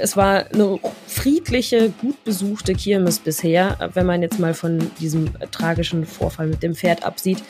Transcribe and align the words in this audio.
es 0.00 0.16
war 0.16 0.46
eine 0.52 0.78
friedliche, 1.06 1.90
gut 1.90 2.22
besuchte 2.24 2.74
Kirmes 2.74 3.18
bisher. 3.18 3.90
Wenn 3.94 4.06
man 4.06 4.22
jetzt 4.22 4.38
mal 4.38 4.54
von 4.54 4.90
diesem 5.00 5.30
tragischen 5.50 6.06
Vorfall 6.06 6.46
mit 6.46 6.62
dem 6.62 6.74
Pferd 6.74 7.04
absieht, 7.04 7.42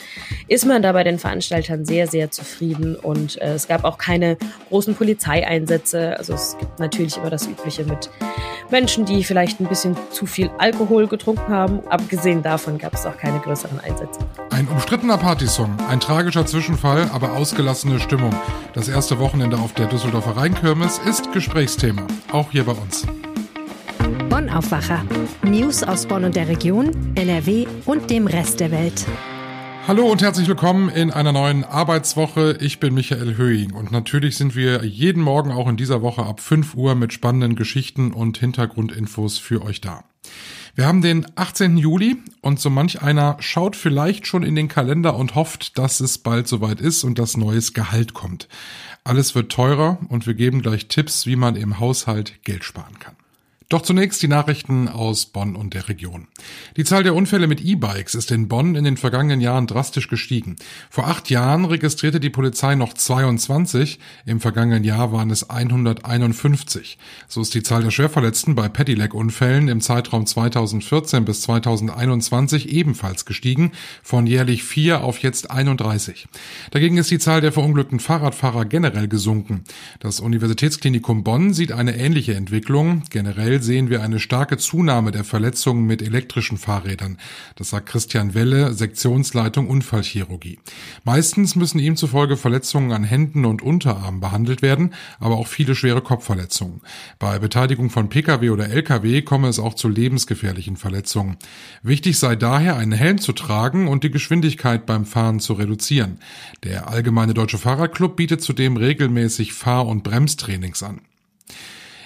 ist 0.47 0.65
man 0.65 0.81
da 0.81 0.91
bei 0.91 1.03
den 1.03 1.19
Veranstaltern 1.19 1.85
sehr, 1.85 2.07
sehr 2.07 2.31
zufrieden. 2.31 2.95
Und 2.95 3.41
äh, 3.41 3.53
es 3.53 3.67
gab 3.67 3.83
auch 3.83 3.97
keine 3.97 4.37
großen 4.69 4.95
Polizeieinsätze. 4.95 6.17
Also 6.17 6.33
es 6.33 6.57
gibt 6.59 6.79
natürlich 6.79 7.17
immer 7.17 7.29
das 7.29 7.47
Übliche 7.47 7.83
mit 7.83 8.09
Menschen, 8.69 9.05
die 9.05 9.23
vielleicht 9.23 9.59
ein 9.59 9.67
bisschen 9.67 9.97
zu 10.11 10.25
viel 10.25 10.49
Alkohol 10.57 11.07
getrunken 11.07 11.49
haben. 11.49 11.87
Abgesehen 11.87 12.43
davon 12.43 12.77
gab 12.77 12.93
es 12.93 13.05
auch 13.05 13.17
keine 13.17 13.39
größeren 13.39 13.79
Einsätze. 13.79 14.19
Ein 14.59 14.67
umstrittener 14.67 15.17
Partysong, 15.17 15.79
ein 15.87 16.01
tragischer 16.01 16.45
Zwischenfall, 16.45 17.09
aber 17.13 17.31
ausgelassene 17.31 17.97
Stimmung. 17.97 18.35
Das 18.73 18.89
erste 18.89 19.17
Wochenende 19.17 19.57
auf 19.57 19.73
der 19.73 19.87
Düsseldorfer 19.87 20.35
Rheinkirmes 20.35 20.99
ist 20.99 21.31
Gesprächsthema, 21.31 22.05
auch 22.33 22.51
hier 22.51 22.65
bei 22.65 22.73
uns. 22.73 23.07
Bonn 24.27 24.49
Aufwacher. 24.49 25.05
News 25.43 25.81
aus 25.81 26.05
Bonn 26.05 26.25
und 26.25 26.35
der 26.35 26.49
Region, 26.49 26.91
NRW 27.15 27.67
und 27.85 28.09
dem 28.09 28.27
Rest 28.27 28.59
der 28.59 28.69
Welt. 28.71 29.05
Hallo 29.87 30.11
und 30.11 30.21
herzlich 30.21 30.49
willkommen 30.49 30.89
in 30.89 31.09
einer 31.09 31.31
neuen 31.31 31.63
Arbeitswoche. 31.63 32.57
Ich 32.59 32.81
bin 32.81 32.93
Michael 32.93 33.37
Höhing 33.37 33.71
und 33.71 33.93
natürlich 33.93 34.35
sind 34.35 34.57
wir 34.57 34.83
jeden 34.83 35.23
Morgen 35.23 35.53
auch 35.53 35.69
in 35.69 35.77
dieser 35.77 36.01
Woche 36.01 36.23
ab 36.23 36.41
5 36.41 36.75
Uhr 36.75 36.95
mit 36.95 37.13
spannenden 37.13 37.55
Geschichten 37.55 38.11
und 38.11 38.37
Hintergrundinfos 38.37 39.37
für 39.37 39.63
euch 39.63 39.79
da. 39.79 40.03
Wir 40.75 40.85
haben 40.85 41.01
den 41.01 41.25
18. 41.35 41.77
Juli 41.77 42.17
und 42.41 42.59
so 42.59 42.69
manch 42.69 43.01
einer 43.01 43.37
schaut 43.39 43.75
vielleicht 43.75 44.27
schon 44.27 44.43
in 44.43 44.55
den 44.55 44.67
Kalender 44.67 45.15
und 45.15 45.35
hofft, 45.35 45.77
dass 45.77 45.99
es 45.99 46.17
bald 46.17 46.47
soweit 46.47 46.79
ist 46.79 47.03
und 47.03 47.19
das 47.19 47.37
neues 47.37 47.73
Gehalt 47.73 48.13
kommt. 48.13 48.47
Alles 49.03 49.35
wird 49.35 49.51
teurer 49.51 49.97
und 50.09 50.27
wir 50.27 50.33
geben 50.33 50.61
gleich 50.61 50.87
Tipps, 50.87 51.25
wie 51.25 51.35
man 51.35 51.55
im 51.55 51.79
Haushalt 51.79 52.43
Geld 52.43 52.63
sparen 52.63 52.99
kann. 52.99 53.15
Doch 53.69 53.83
zunächst 53.83 54.23
die 54.23 54.27
Nachrichten 54.27 54.87
aus 54.87 55.27
Bonn 55.27 55.55
und 55.55 55.75
der 55.75 55.89
Region. 55.89 56.27
Die 56.75 56.83
Zahl 56.83 57.03
der 57.03 57.13
Unfälle 57.13 57.45
mit 57.45 57.61
E-Bikes 57.61 58.15
ist 58.15 58.31
in 58.31 58.47
Bonn 58.47 58.73
in 58.73 58.83
den 58.83 58.97
vergangenen 58.97 59.41
Jahren 59.41 59.67
drastisch 59.67 60.07
gestiegen. 60.07 60.55
Vor 60.89 61.07
acht 61.07 61.29
Jahren 61.29 61.65
registrierte 61.65 62.19
die 62.19 62.31
Polizei 62.31 62.73
noch 62.73 62.95
22, 62.95 63.99
im 64.25 64.39
vergangenen 64.39 64.83
Jahr 64.83 65.11
waren 65.11 65.29
es 65.29 65.51
151. 65.51 66.97
So 67.27 67.41
ist 67.41 67.53
die 67.53 67.61
Zahl 67.61 67.83
der 67.83 67.91
Schwerverletzten 67.91 68.55
bei 68.55 68.69
Pedelec-Unfällen 68.69 69.67
im 69.67 69.81
Zeitraum 69.81 70.25
2014 70.25 71.23
bis 71.23 71.43
2021 71.43 72.69
ebenfalls 72.69 73.25
gestiegen, 73.25 73.73
von 74.01 74.25
jährlich 74.25 74.63
vier 74.63 75.03
auf 75.03 75.19
jetzt 75.19 75.51
31. 75.51 76.27
Dagegen 76.71 76.97
ist 76.97 77.11
die 77.11 77.19
Zahl 77.19 77.41
der 77.41 77.51
verunglückten 77.51 77.99
Fahrradfahrer 77.99 78.65
generell 78.65 79.07
gesunken. 79.07 79.63
Das 79.99 80.19
Universitätsklinikum 80.19 81.23
Bonn 81.23 81.53
sieht 81.53 81.71
eine 81.71 81.95
ähnliche 81.95 82.33
Entwicklung. 82.33 83.03
Generell 83.11 83.58
sehen 83.63 83.89
wir 83.89 84.01
eine 84.01 84.19
starke 84.19 84.57
Zunahme 84.57 85.11
der 85.11 85.23
Verletzungen 85.23 85.85
mit 85.85 86.01
elektrischen 86.01 86.57
Fahrrädern. 86.57 87.17
Das 87.55 87.69
sagt 87.69 87.87
Christian 87.89 88.33
Welle, 88.33 88.73
Sektionsleitung 88.73 89.67
Unfallchirurgie. 89.67 90.59
Meistens 91.03 91.55
müssen 91.55 91.79
ihm 91.79 91.95
zufolge 91.95 92.37
Verletzungen 92.37 92.91
an 92.91 93.03
Händen 93.03 93.45
und 93.45 93.61
Unterarmen 93.61 94.19
behandelt 94.19 94.61
werden, 94.61 94.93
aber 95.19 95.37
auch 95.37 95.47
viele 95.47 95.75
schwere 95.75 96.01
Kopfverletzungen. 96.01 96.81
Bei 97.19 97.39
Beteiligung 97.39 97.89
von 97.89 98.09
Pkw 98.09 98.49
oder 98.49 98.69
Lkw 98.69 99.21
komme 99.21 99.47
es 99.47 99.59
auch 99.59 99.73
zu 99.73 99.89
lebensgefährlichen 99.89 100.77
Verletzungen. 100.77 101.37
Wichtig 101.83 102.19
sei 102.19 102.35
daher, 102.35 102.77
einen 102.77 102.91
Helm 102.91 103.19
zu 103.19 103.33
tragen 103.33 103.87
und 103.87 104.03
die 104.03 104.11
Geschwindigkeit 104.11 104.85
beim 104.85 105.05
Fahren 105.05 105.39
zu 105.39 105.53
reduzieren. 105.53 106.19
Der 106.63 106.89
Allgemeine 106.89 107.33
Deutsche 107.33 107.57
Fahrradclub 107.57 108.15
bietet 108.15 108.41
zudem 108.41 108.77
regelmäßig 108.77 109.53
Fahr- 109.53 109.87
und 109.87 110.03
Bremstrainings 110.03 110.83
an. 110.83 111.01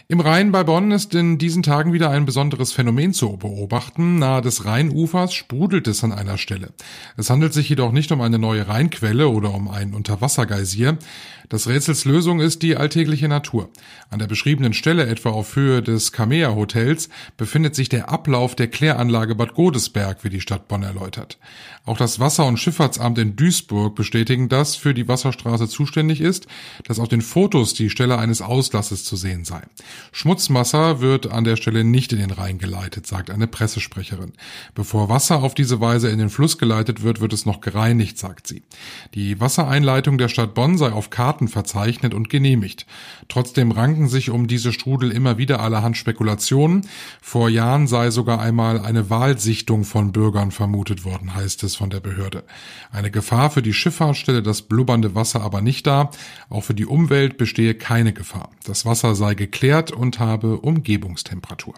Im 0.09 0.19
Rhein 0.19 0.51
bei 0.51 0.65
Bonn 0.65 0.91
ist 0.91 1.15
in 1.15 1.37
diesen 1.37 1.63
Tagen 1.63 1.93
wieder 1.93 2.09
ein 2.09 2.25
besonderes 2.25 2.73
Phänomen 2.73 3.13
zu 3.13 3.37
beobachten. 3.37 4.19
Nahe 4.19 4.41
des 4.41 4.65
Rheinufers 4.65 5.33
sprudelt 5.33 5.87
es 5.87 6.03
an 6.03 6.11
einer 6.11 6.37
Stelle. 6.37 6.73
Es 7.15 7.29
handelt 7.29 7.53
sich 7.53 7.69
jedoch 7.69 7.93
nicht 7.93 8.11
um 8.11 8.19
eine 8.19 8.37
neue 8.37 8.67
Rheinquelle 8.67 9.29
oder 9.29 9.53
um 9.53 9.69
ein 9.69 9.93
Unterwassergeysir. 9.93 10.97
Das 11.47 11.67
Rätsels 11.67 12.03
Lösung 12.03 12.41
ist 12.41 12.63
die 12.63 12.75
alltägliche 12.75 13.27
Natur. 13.27 13.69
An 14.09 14.19
der 14.19 14.27
beschriebenen 14.27 14.73
Stelle, 14.73 15.05
etwa 15.05 15.29
auf 15.29 15.55
Höhe 15.55 15.81
des 15.81 16.11
Kamea 16.11 16.53
Hotels, 16.53 17.09
befindet 17.37 17.75
sich 17.75 17.89
der 17.89 18.09
Ablauf 18.09 18.55
der 18.55 18.69
Kläranlage 18.69 19.35
Bad 19.35 19.53
Godesberg, 19.53 20.23
wie 20.23 20.29
die 20.29 20.41
Stadt 20.41 20.67
Bonn 20.67 20.83
erläutert. 20.83 21.37
Auch 21.85 21.97
das 21.97 22.19
Wasser- 22.19 22.45
und 22.45 22.57
Schifffahrtsamt 22.57 23.17
in 23.19 23.35
Duisburg 23.35 23.95
bestätigen, 23.95 24.49
dass 24.49 24.75
für 24.75 24.93
die 24.93 25.07
Wasserstraße 25.07 25.67
zuständig 25.67 26.21
ist, 26.21 26.47
dass 26.85 26.99
auf 26.99 27.09
den 27.09 27.21
Fotos 27.21 27.73
die 27.73 27.89
Stelle 27.89 28.17
eines 28.17 28.41
Auslasses 28.41 29.03
zu 29.03 29.15
sehen 29.15 29.45
sei. 29.45 29.61
Schmutzwasser 30.11 31.01
wird 31.01 31.31
an 31.31 31.43
der 31.43 31.55
Stelle 31.55 31.83
nicht 31.83 32.13
in 32.13 32.19
den 32.19 32.31
Rhein 32.31 32.57
geleitet, 32.57 33.07
sagt 33.07 33.29
eine 33.29 33.47
Pressesprecherin. 33.47 34.33
Bevor 34.75 35.09
Wasser 35.09 35.43
auf 35.43 35.55
diese 35.55 35.81
Weise 35.81 36.09
in 36.09 36.19
den 36.19 36.29
Fluss 36.29 36.57
geleitet 36.57 37.03
wird, 37.03 37.19
wird 37.19 37.33
es 37.33 37.45
noch 37.45 37.61
gereinigt, 37.61 38.17
sagt 38.17 38.47
sie. 38.47 38.63
Die 39.13 39.39
Wassereinleitung 39.39 40.17
der 40.17 40.27
Stadt 40.27 40.53
Bonn 40.53 40.77
sei 40.77 40.91
auf 40.91 41.09
Karten 41.09 41.47
verzeichnet 41.47 42.13
und 42.13 42.29
genehmigt. 42.29 42.85
Trotzdem 43.27 43.71
ranken 43.71 44.07
sich 44.07 44.29
um 44.29 44.47
diese 44.47 44.73
Strudel 44.73 45.11
immer 45.11 45.37
wieder 45.37 45.59
allerhand 45.59 45.97
Spekulationen. 45.97 46.87
Vor 47.21 47.49
Jahren 47.49 47.87
sei 47.87 48.11
sogar 48.11 48.39
einmal 48.39 48.79
eine 48.79 49.09
Wahlsichtung 49.09 49.83
von 49.83 50.11
Bürgern 50.11 50.51
vermutet 50.51 51.05
worden, 51.05 51.35
heißt 51.35 51.63
es 51.63 51.75
von 51.75 51.89
der 51.89 51.99
Behörde. 51.99 52.43
Eine 52.91 53.11
Gefahr 53.11 53.49
für 53.49 53.61
die 53.61 53.73
Schifffahrt 53.73 54.17
stelle 54.17 54.43
das 54.43 54.61
blubbernde 54.61 55.15
Wasser 55.15 55.41
aber 55.41 55.61
nicht 55.61 55.87
dar. 55.87 56.11
Auch 56.49 56.63
für 56.63 56.73
die 56.73 56.85
Umwelt 56.85 57.37
bestehe 57.37 57.75
keine 57.75 58.13
Gefahr. 58.13 58.49
Das 58.63 58.85
Wasser 58.85 59.15
sei 59.15 59.33
geklärt 59.35 59.82
und 59.91 60.19
habe 60.19 60.59
Umgebungstemperatur. 60.59 61.75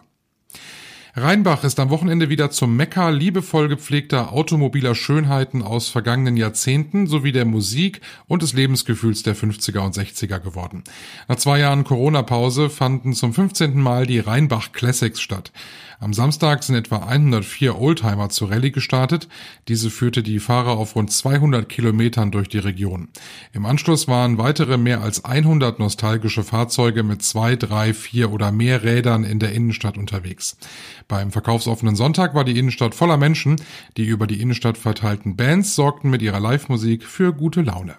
Rheinbach 1.18 1.64
ist 1.64 1.80
am 1.80 1.92
Wochenende 1.92 2.28
wieder 2.28 2.52
zum 2.52 2.76
Mekka 2.76 3.08
liebevoll 3.08 3.70
gepflegter 3.70 4.34
automobiler 4.34 4.96
Schönheiten 4.96 5.62
aus 5.62 5.88
vergangenen 5.88 6.36
Jahrzehnten 6.36 7.08
sowie 7.08 7.32
der 7.32 7.46
Musik 7.46 8.02
und 8.28 8.42
des 8.42 8.52
Lebensgefühls 8.52 9.24
der 9.24 9.34
50er 9.34 9.80
und 9.80 9.96
60er 9.96 10.40
geworden. 10.40 10.84
Nach 11.30 11.38
zwei 11.38 11.60
Jahren 11.60 11.86
Corona-Pause 11.86 12.70
fanden 12.70 13.14
zum 13.14 13.34
15. 13.34 13.80
Mal 13.80 14.06
die 14.06 14.20
Rheinbach 14.20 14.74
Classics 14.74 15.22
statt. 15.22 15.54
Am 16.00 16.14
Samstag 16.14 16.64
sind 16.64 16.76
etwa 16.76 16.98
104 16.98 17.80
Oldtimer 17.80 18.30
zur 18.30 18.52
Rallye 18.52 18.72
gestartet. 18.72 19.30
Diese 19.68 19.90
führte 19.90 20.24
die 20.24 20.40
Fahrer 20.40 20.72
auf 20.72 20.96
rund 20.96 21.12
200 21.12 21.70
Kilometern 21.70 22.32
durch 22.32 22.50
die 22.50 22.58
Region. 22.58 23.08
Im 23.54 23.66
Anschluss 23.66 24.08
waren 24.08 24.38
weitere 24.38 24.78
mehr 24.78 25.02
als 25.02 25.24
100 25.24 25.80
nostalgische 25.80 26.44
Fahrzeuge 26.44 27.04
mit 27.04 27.24
zwei, 27.24 27.56
drei, 27.56 27.94
vier 27.94 28.32
oder 28.32 28.52
mehr 28.52 28.84
Rädern 28.84 29.24
in 29.24 29.40
der 29.40 29.54
Innenstadt 29.54 29.98
unterwegs. 29.98 30.58
Beim 31.08 31.32
verkaufsoffenen 31.32 31.96
Sonntag 31.96 32.34
war 32.34 32.44
die 32.44 32.58
Innenstadt 32.58 32.96
voller 32.96 33.18
Menschen. 33.18 33.62
Die 33.98 34.06
über 34.06 34.28
die 34.28 34.42
Innenstadt 34.42 34.78
verteilten 34.78 35.36
Bands 35.36 35.76
sorgten 35.76 36.10
mit 36.10 36.22
ihrer 36.22 36.40
Live-Musik 36.40 37.04
für 37.04 37.34
gute 37.34 37.62
Laune. 37.62 37.96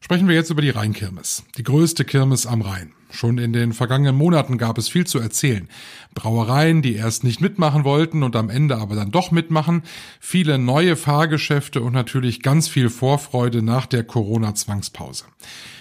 Sprechen 0.00 0.28
wir 0.28 0.34
jetzt 0.34 0.50
über 0.50 0.62
die 0.62 0.70
Rheinkirmes, 0.70 1.44
die 1.56 1.64
größte 1.64 2.04
Kirmes 2.04 2.46
am 2.46 2.62
Rhein. 2.62 2.92
Schon 3.10 3.38
in 3.38 3.52
den 3.52 3.72
vergangenen 3.72 4.16
Monaten 4.16 4.58
gab 4.58 4.78
es 4.78 4.88
viel 4.88 5.06
zu 5.06 5.18
erzählen. 5.18 5.68
Brauereien, 6.14 6.82
die 6.82 6.94
erst 6.94 7.24
nicht 7.24 7.40
mitmachen 7.40 7.84
wollten 7.84 8.22
und 8.22 8.36
am 8.36 8.50
Ende 8.50 8.76
aber 8.76 8.96
dann 8.96 9.10
doch 9.10 9.30
mitmachen, 9.30 9.82
viele 10.20 10.58
neue 10.58 10.96
Fahrgeschäfte 10.96 11.80
und 11.80 11.92
natürlich 11.92 12.42
ganz 12.42 12.68
viel 12.68 12.90
Vorfreude 12.90 13.62
nach 13.62 13.86
der 13.86 14.04
Corona-Zwangspause. 14.04 15.24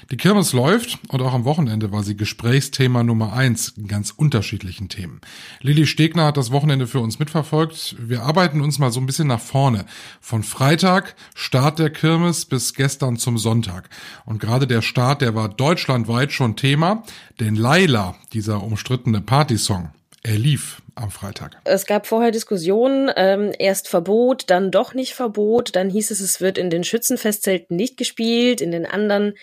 Die 0.09 0.15
Kirmes 0.15 0.53
läuft 0.53 0.99
und 1.09 1.21
auch 1.21 1.33
am 1.33 1.43
Wochenende 1.43 1.91
war 1.91 2.01
sie 2.01 2.15
Gesprächsthema 2.15 3.03
Nummer 3.03 3.33
eins 3.33 3.73
in 3.75 3.87
ganz 3.87 4.11
unterschiedlichen 4.11 4.87
Themen. 4.87 5.19
Lilly 5.59 5.85
Stegner 5.85 6.27
hat 6.27 6.37
das 6.37 6.51
Wochenende 6.51 6.87
für 6.87 7.01
uns 7.01 7.19
mitverfolgt. 7.19 7.97
Wir 7.99 8.23
arbeiten 8.23 8.61
uns 8.61 8.79
mal 8.79 8.91
so 8.91 9.01
ein 9.01 9.05
bisschen 9.05 9.27
nach 9.27 9.41
vorne. 9.41 9.85
Von 10.21 10.43
Freitag, 10.43 11.15
Start 11.35 11.79
der 11.79 11.89
Kirmes, 11.89 12.45
bis 12.45 12.73
gestern 12.73 13.17
zum 13.17 13.37
Sonntag. 13.37 13.89
Und 14.25 14.39
gerade 14.39 14.65
der 14.65 14.81
Start, 14.81 15.21
der 15.21 15.35
war 15.35 15.49
deutschlandweit 15.49 16.31
schon 16.31 16.55
Thema, 16.55 17.03
denn 17.39 17.55
Laila, 17.55 18.15
dieser 18.33 18.63
umstrittene 18.63 19.21
Partysong, 19.21 19.91
er 20.23 20.37
lief 20.37 20.81
am 20.95 21.11
Freitag. 21.11 21.57
Es 21.63 21.85
gab 21.85 22.07
vorher 22.07 22.31
Diskussionen, 22.31 23.11
ähm, 23.15 23.51
erst 23.57 23.87
Verbot, 23.87 24.49
dann 24.49 24.71
doch 24.71 24.93
nicht 24.93 25.13
Verbot, 25.13 25.75
dann 25.75 25.89
hieß 25.89 26.11
es, 26.11 26.19
es 26.19 26.41
wird 26.41 26.57
in 26.57 26.69
den 26.69 26.83
Schützenfestzelten 26.83 27.77
nicht 27.77 27.97
gespielt, 27.97 28.59
in 28.59 28.71
den 28.71 28.85
anderen 28.85 29.35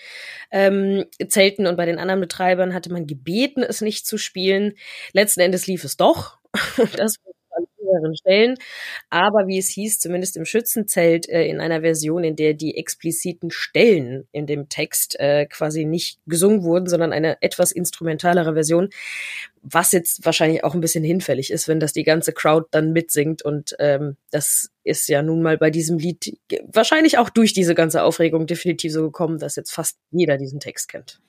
ähm, 0.51 1.05
Zelten 1.27 1.65
und 1.65 1.77
bei 1.77 1.85
den 1.85 1.97
anderen 1.97 2.19
Betreibern 2.21 2.73
hatte 2.73 2.91
man 2.91 3.07
gebeten, 3.07 3.63
es 3.63 3.81
nicht 3.81 4.05
zu 4.05 4.17
spielen. 4.17 4.73
Letzten 5.13 5.39
Endes 5.39 5.65
lief 5.65 5.83
es 5.83 5.97
doch. 5.97 6.37
das 6.97 7.17
an 7.25 7.34
mehreren 7.95 8.15
Stellen. 8.15 8.55
Aber 9.09 9.47
wie 9.47 9.57
es 9.57 9.69
hieß, 9.69 9.99
zumindest 9.99 10.37
im 10.37 10.45
Schützenzelt, 10.45 11.27
äh, 11.29 11.45
in 11.45 11.59
einer 11.59 11.81
Version, 11.81 12.23
in 12.23 12.35
der 12.35 12.53
die 12.53 12.77
expliziten 12.77 13.51
Stellen 13.51 14.27
in 14.31 14.45
dem 14.45 14.69
Text 14.69 15.19
äh, 15.19 15.45
quasi 15.45 15.85
nicht 15.85 16.19
gesungen 16.25 16.63
wurden, 16.63 16.87
sondern 16.87 17.13
eine 17.13 17.41
etwas 17.41 17.71
instrumentalere 17.71 18.53
Version, 18.53 18.89
was 19.61 19.91
jetzt 19.91 20.25
wahrscheinlich 20.25 20.63
auch 20.63 20.75
ein 20.75 20.81
bisschen 20.81 21.03
hinfällig 21.03 21.51
ist, 21.51 21.67
wenn 21.67 21.79
das 21.79 21.93
die 21.93 22.03
ganze 22.03 22.33
Crowd 22.33 22.67
dann 22.71 22.91
mitsingt. 22.91 23.41
Und 23.41 23.75
ähm, 23.79 24.17
das 24.31 24.69
ist 24.83 25.09
ja 25.09 25.21
nun 25.21 25.41
mal 25.41 25.57
bei 25.57 25.71
diesem 25.71 25.97
Lied 25.97 26.37
wahrscheinlich 26.71 27.17
auch 27.17 27.29
durch 27.29 27.53
diese 27.53 27.73
ganze 27.73 28.03
Aufregung 28.03 28.45
definitiv 28.45 28.91
so 28.93 29.01
gekommen, 29.01 29.39
dass 29.39 29.55
jetzt 29.55 29.71
fast 29.71 29.97
jeder 30.11 30.37
diesen 30.37 30.59
Text 30.59 30.89
kennt. 30.89 31.19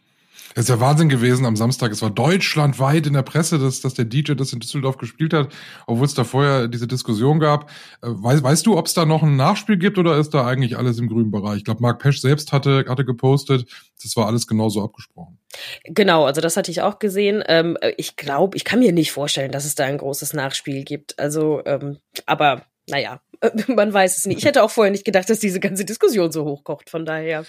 Es 0.54 0.64
ist 0.64 0.68
ja 0.70 0.80
Wahnsinn 0.80 1.08
gewesen 1.10 1.44
am 1.44 1.54
Samstag. 1.54 1.92
Es 1.92 2.00
war 2.00 2.10
deutschlandweit 2.10 3.06
in 3.06 3.12
der 3.12 3.22
Presse, 3.22 3.58
dass, 3.58 3.82
dass 3.82 3.92
der 3.92 4.06
DJ 4.06 4.32
das 4.32 4.52
in 4.52 4.60
Düsseldorf 4.60 4.96
gespielt 4.96 5.34
hat, 5.34 5.52
obwohl 5.86 6.06
es 6.06 6.14
da 6.14 6.24
vorher 6.24 6.66
diese 6.68 6.86
Diskussion 6.86 7.40
gab. 7.40 7.68
Äh, 8.02 8.08
weißt, 8.08 8.42
weißt 8.42 8.66
du, 8.66 8.78
ob 8.78 8.86
es 8.86 8.94
da 8.94 9.04
noch 9.04 9.22
ein 9.22 9.36
Nachspiel 9.36 9.76
gibt 9.76 9.98
oder 9.98 10.16
ist 10.16 10.30
da 10.30 10.46
eigentlich 10.46 10.78
alles 10.78 10.98
im 10.98 11.08
grünen 11.08 11.30
Bereich? 11.30 11.58
Ich 11.58 11.64
glaube, 11.64 11.82
Marc 11.82 11.98
Pesch 12.00 12.20
selbst 12.20 12.52
hatte, 12.52 12.86
hatte 12.88 13.04
gepostet, 13.04 13.66
das 14.02 14.16
war 14.16 14.26
alles 14.26 14.46
genauso 14.46 14.82
abgesprochen. 14.82 15.38
Genau, 15.84 16.24
also 16.24 16.40
das 16.40 16.56
hatte 16.56 16.70
ich 16.70 16.80
auch 16.82 16.98
gesehen. 16.98 17.42
Ähm, 17.46 17.76
ich 17.96 18.16
glaube, 18.16 18.56
ich 18.56 18.64
kann 18.64 18.78
mir 18.78 18.92
nicht 18.92 19.12
vorstellen, 19.12 19.52
dass 19.52 19.64
es 19.64 19.74
da 19.74 19.84
ein 19.84 19.98
großes 19.98 20.32
Nachspiel 20.32 20.84
gibt. 20.84 21.18
Also, 21.18 21.62
ähm, 21.66 21.98
aber 22.24 22.62
naja, 22.88 23.20
man 23.68 23.92
weiß 23.92 24.18
es 24.18 24.26
nicht. 24.26 24.38
Ich 24.38 24.44
hätte 24.44 24.62
auch 24.62 24.70
vorher 24.70 24.90
nicht 24.90 25.04
gedacht, 25.04 25.28
dass 25.28 25.38
diese 25.38 25.60
ganze 25.60 25.84
Diskussion 25.84 26.32
so 26.32 26.44
hochkocht, 26.44 26.90
von 26.90 27.04
daher. 27.04 27.44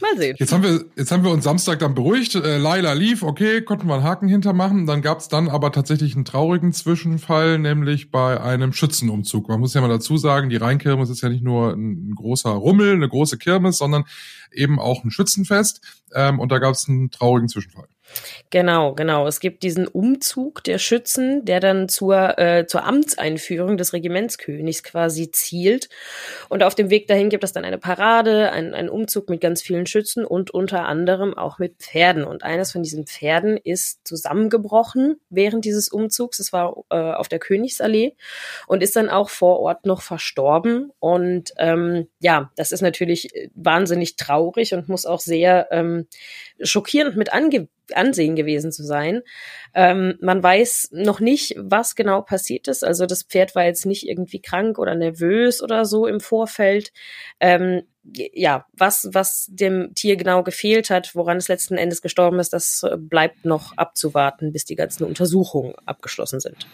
Mal 0.00 0.16
sehen. 0.18 0.36
Jetzt 0.38 0.52
haben 0.52 0.62
wir, 0.62 0.84
jetzt 0.96 1.10
haben 1.10 1.24
wir 1.24 1.30
uns 1.30 1.44
Samstag 1.44 1.78
dann 1.78 1.94
beruhigt. 1.94 2.34
Äh, 2.34 2.58
Laila 2.58 2.92
lief, 2.92 3.22
okay, 3.22 3.62
konnten 3.62 3.88
wir 3.88 3.94
einen 3.94 4.04
Haken 4.04 4.28
hintermachen. 4.28 4.86
Dann 4.86 5.00
gab 5.00 5.20
es 5.20 5.28
dann 5.28 5.48
aber 5.48 5.72
tatsächlich 5.72 6.14
einen 6.14 6.24
traurigen 6.24 6.72
Zwischenfall, 6.72 7.58
nämlich 7.58 8.10
bei 8.10 8.40
einem 8.40 8.72
Schützenumzug. 8.72 9.48
Man 9.48 9.60
muss 9.60 9.74
ja 9.74 9.80
mal 9.80 9.88
dazu 9.88 10.18
sagen, 10.18 10.50
die 10.50 10.56
Rheinkirmes 10.56 11.08
ist 11.08 11.22
ja 11.22 11.28
nicht 11.28 11.44
nur 11.44 11.72
ein, 11.72 12.14
großer 12.14 12.50
Rummel, 12.50 12.92
eine 12.92 13.08
große 13.08 13.38
Kirmes, 13.38 13.78
sondern 13.78 14.04
eben 14.52 14.78
auch 14.78 15.04
ein 15.04 15.10
Schützenfest. 15.10 15.80
Ähm, 16.14 16.40
und 16.40 16.52
da 16.52 16.58
gab 16.58 16.74
es 16.74 16.88
einen 16.88 17.10
traurigen 17.10 17.48
Zwischenfall. 17.48 17.88
Genau, 18.50 18.94
genau. 18.94 19.26
Es 19.26 19.40
gibt 19.40 19.62
diesen 19.62 19.86
Umzug 19.88 20.62
der 20.64 20.78
Schützen, 20.78 21.44
der 21.44 21.60
dann 21.60 21.88
zur, 21.88 22.38
äh, 22.38 22.66
zur 22.66 22.84
Amtseinführung 22.84 23.76
des 23.76 23.92
Regimentskönigs 23.92 24.82
quasi 24.82 25.30
zielt. 25.30 25.88
Und 26.48 26.62
auf 26.62 26.74
dem 26.74 26.90
Weg 26.90 27.08
dahin 27.08 27.28
gibt 27.28 27.44
es 27.44 27.52
dann 27.52 27.64
eine 27.64 27.78
Parade, 27.78 28.52
einen, 28.52 28.74
einen 28.74 28.88
Umzug 28.88 29.28
mit 29.28 29.40
ganz 29.40 29.62
vielen 29.62 29.86
Schützen 29.86 30.24
und 30.24 30.50
unter 30.52 30.86
anderem 30.86 31.36
auch 31.36 31.58
mit 31.58 31.76
Pferden. 31.78 32.24
Und 32.24 32.44
eines 32.44 32.72
von 32.72 32.82
diesen 32.82 33.06
Pferden 33.06 33.56
ist 33.56 34.06
zusammengebrochen 34.06 35.16
während 35.28 35.64
dieses 35.64 35.88
Umzugs. 35.88 36.38
Es 36.38 36.52
war 36.52 36.84
äh, 36.90 36.96
auf 36.96 37.28
der 37.28 37.40
Königsallee 37.40 38.14
und 38.68 38.82
ist 38.82 38.96
dann 38.96 39.10
auch 39.10 39.28
vor 39.28 39.60
Ort 39.60 39.86
noch 39.86 40.02
verstorben. 40.02 40.92
Und 41.00 41.52
ähm, 41.58 42.08
ja, 42.20 42.52
das 42.56 42.72
ist 42.72 42.82
natürlich 42.82 43.28
wahnsinnig 43.54 44.16
traurig 44.16 44.72
und 44.72 44.88
muss 44.88 45.04
auch 45.04 45.20
sehr 45.20 45.68
ähm, 45.72 46.06
schockierend 46.62 47.16
mit 47.16 47.32
ange 47.32 47.68
ansehen 47.94 48.36
gewesen 48.36 48.72
zu 48.72 48.84
sein. 48.84 49.22
Ähm, 49.74 50.18
man 50.20 50.42
weiß 50.42 50.90
noch 50.92 51.20
nicht, 51.20 51.54
was 51.56 51.94
genau 51.94 52.22
passiert 52.22 52.68
ist. 52.68 52.84
Also 52.84 53.06
das 53.06 53.22
Pferd 53.22 53.54
war 53.54 53.64
jetzt 53.64 53.86
nicht 53.86 54.08
irgendwie 54.08 54.40
krank 54.40 54.78
oder 54.78 54.94
nervös 54.94 55.62
oder 55.62 55.84
so 55.84 56.06
im 56.06 56.20
Vorfeld. 56.20 56.92
Ähm, 57.40 57.82
ja, 58.02 58.66
was, 58.72 59.08
was 59.12 59.48
dem 59.50 59.94
Tier 59.94 60.16
genau 60.16 60.42
gefehlt 60.42 60.90
hat, 60.90 61.14
woran 61.14 61.38
es 61.38 61.48
letzten 61.48 61.76
Endes 61.76 62.02
gestorben 62.02 62.38
ist, 62.38 62.52
das 62.52 62.86
bleibt 62.96 63.44
noch 63.44 63.76
abzuwarten, 63.76 64.52
bis 64.52 64.64
die 64.64 64.76
ganzen 64.76 65.04
Untersuchungen 65.04 65.74
abgeschlossen 65.86 66.40
sind. 66.40 66.66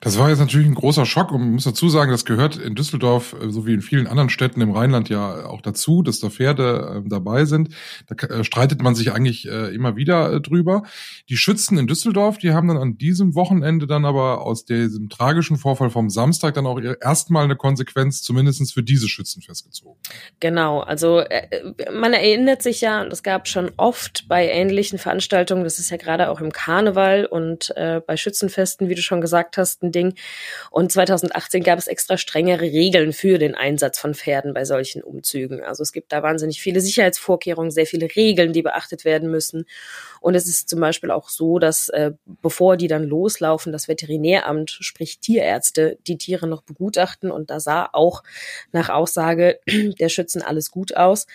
Das 0.00 0.18
war 0.18 0.30
jetzt 0.30 0.38
natürlich 0.38 0.66
ein 0.66 0.74
großer 0.74 1.06
Schock 1.06 1.32
und 1.32 1.40
man 1.40 1.52
muss 1.52 1.64
dazu 1.64 1.88
sagen, 1.88 2.10
das 2.10 2.24
gehört 2.24 2.56
in 2.56 2.74
Düsseldorf 2.74 3.34
äh, 3.40 3.50
so 3.50 3.66
wie 3.66 3.74
in 3.74 3.82
vielen 3.82 4.06
anderen 4.06 4.30
Städten 4.30 4.60
im 4.60 4.72
Rheinland 4.72 5.08
ja 5.08 5.46
auch 5.46 5.60
dazu, 5.60 6.02
dass 6.02 6.20
da 6.20 6.30
Pferde 6.30 7.02
äh, 7.04 7.08
dabei 7.08 7.44
sind. 7.44 7.70
Da 8.06 8.26
äh, 8.26 8.44
streitet 8.44 8.82
man 8.82 8.94
sich 8.94 9.12
eigentlich 9.12 9.46
äh, 9.48 9.74
immer 9.74 9.96
wieder 9.96 10.32
äh, 10.32 10.40
drüber. 10.40 10.82
Die 11.28 11.36
Schützen 11.36 11.78
in 11.78 11.86
Düsseldorf, 11.86 12.38
die 12.38 12.52
haben 12.52 12.68
dann 12.68 12.76
an 12.76 12.98
diesem 12.98 13.34
Wochenende 13.34 13.86
dann 13.86 14.04
aber 14.04 14.42
aus 14.42 14.64
diesem 14.64 15.08
tragischen 15.08 15.56
Vorfall 15.56 15.90
vom 15.90 16.10
Samstag 16.10 16.54
dann 16.54 16.66
auch 16.66 16.80
erstmal 17.00 17.44
eine 17.44 17.56
Konsequenz 17.56 18.22
zumindestens 18.22 18.72
für 18.72 18.82
diese 18.82 19.08
Schützen 19.08 19.42
festgezogen. 19.42 19.98
Genau, 20.40 20.80
also 20.80 21.20
äh, 21.20 21.48
man 21.92 22.12
erinnert 22.12 22.62
sich 22.62 22.80
ja, 22.80 23.02
und 23.02 23.12
es 23.12 23.22
gab 23.22 23.48
schon 23.48 23.70
oft 23.76 24.26
bei 24.28 24.48
ähnlichen 24.48 24.98
Veranstaltungen, 24.98 25.64
das 25.64 25.78
ist 25.78 25.90
ja 25.90 25.96
gerade 25.96 26.30
auch 26.30 26.40
im 26.40 26.52
Karneval 26.52 27.26
und 27.26 27.72
bei 28.06 28.16
Schützenfesten, 28.16 28.88
wie 28.88 28.94
du 28.94 29.02
schon 29.02 29.20
gesagt 29.20 29.56
hast, 29.56 29.69
Ding. 29.80 30.14
Und 30.70 30.92
2018 30.92 31.62
gab 31.62 31.78
es 31.78 31.86
extra 31.86 32.16
strengere 32.16 32.62
Regeln 32.62 33.12
für 33.12 33.38
den 33.38 33.54
Einsatz 33.54 33.98
von 33.98 34.14
Pferden 34.14 34.54
bei 34.54 34.64
solchen 34.64 35.02
Umzügen. 35.02 35.62
Also 35.62 35.82
es 35.82 35.92
gibt 35.92 36.12
da 36.12 36.22
wahnsinnig 36.22 36.60
viele 36.60 36.80
Sicherheitsvorkehrungen, 36.80 37.70
sehr 37.70 37.86
viele 37.86 38.08
Regeln, 38.14 38.52
die 38.52 38.62
beachtet 38.62 39.04
werden 39.04 39.30
müssen. 39.30 39.66
Und 40.20 40.34
es 40.34 40.46
ist 40.46 40.68
zum 40.68 40.80
Beispiel 40.80 41.10
auch 41.10 41.28
so, 41.28 41.58
dass 41.58 41.88
äh, 41.90 42.12
bevor 42.42 42.76
die 42.76 42.88
dann 42.88 43.04
loslaufen, 43.04 43.72
das 43.72 43.88
Veterinäramt, 43.88 44.70
sprich 44.70 45.20
Tierärzte, 45.20 45.98
die 46.06 46.18
Tiere 46.18 46.46
noch 46.46 46.62
begutachten. 46.62 47.30
Und 47.30 47.50
da 47.50 47.60
sah 47.60 47.88
auch 47.92 48.22
nach 48.72 48.88
Aussage 48.88 49.60
der 49.66 50.08
Schützen 50.08 50.42
alles 50.42 50.70
gut 50.70 50.96
aus. 50.96 51.26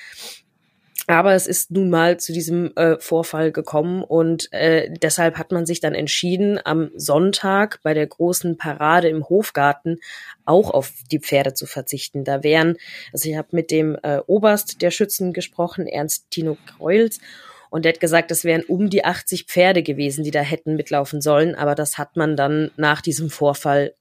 Aber 1.07 1.33
es 1.33 1.45
ist 1.45 1.71
nun 1.71 1.89
mal 1.89 2.19
zu 2.19 2.33
diesem 2.33 2.75
äh, 2.75 2.97
Vorfall 3.00 3.51
gekommen 3.51 4.03
und 4.03 4.51
äh, 4.51 4.89
deshalb 4.89 5.38
hat 5.38 5.51
man 5.51 5.65
sich 5.65 5.80
dann 5.80 5.94
entschieden, 5.94 6.59
am 6.63 6.89
Sonntag 6.95 7.80
bei 7.83 7.94
der 7.94 8.07
großen 8.07 8.57
Parade 8.57 9.09
im 9.09 9.27
Hofgarten 9.30 10.00
auch 10.45 10.71
auf 10.71 10.94
die 11.12 11.19
Pferde 11.19 11.53
zu 11.53 11.68
verzichten. 11.68 12.24
Da 12.24 12.44
wären, 12.44 12.77
also 13.13 13.30
ich 13.30 13.38
habe 13.38 13.50
mit 13.51 13.69
dem 13.69 13.97
äh, 14.01 14.19
Oberst 14.25 14.81
der 14.81 14.89
Schützen 14.89 15.31
gesprochen, 15.31 15.86
Ernst 15.86 16.31
Tino 16.31 16.57
Kreuz, 16.65 17.19
und 17.69 17.83
der 17.83 17.91
hat 17.91 18.00
gesagt, 18.00 18.31
es 18.31 18.45
wären 18.45 18.63
um 18.63 18.89
die 18.89 19.03
80 19.03 19.48
Pferde 19.48 19.83
gewesen, 19.83 20.24
die 20.24 20.31
da 20.31 20.39
hätten 20.39 20.77
mitlaufen 20.77 21.19
sollen. 21.19 21.56
Aber 21.56 21.75
das 21.75 21.98
hat 21.98 22.15
man 22.15 22.38
dann 22.38 22.71
nach 22.77 23.01
diesem 23.01 23.30
Vorfall 23.30 23.95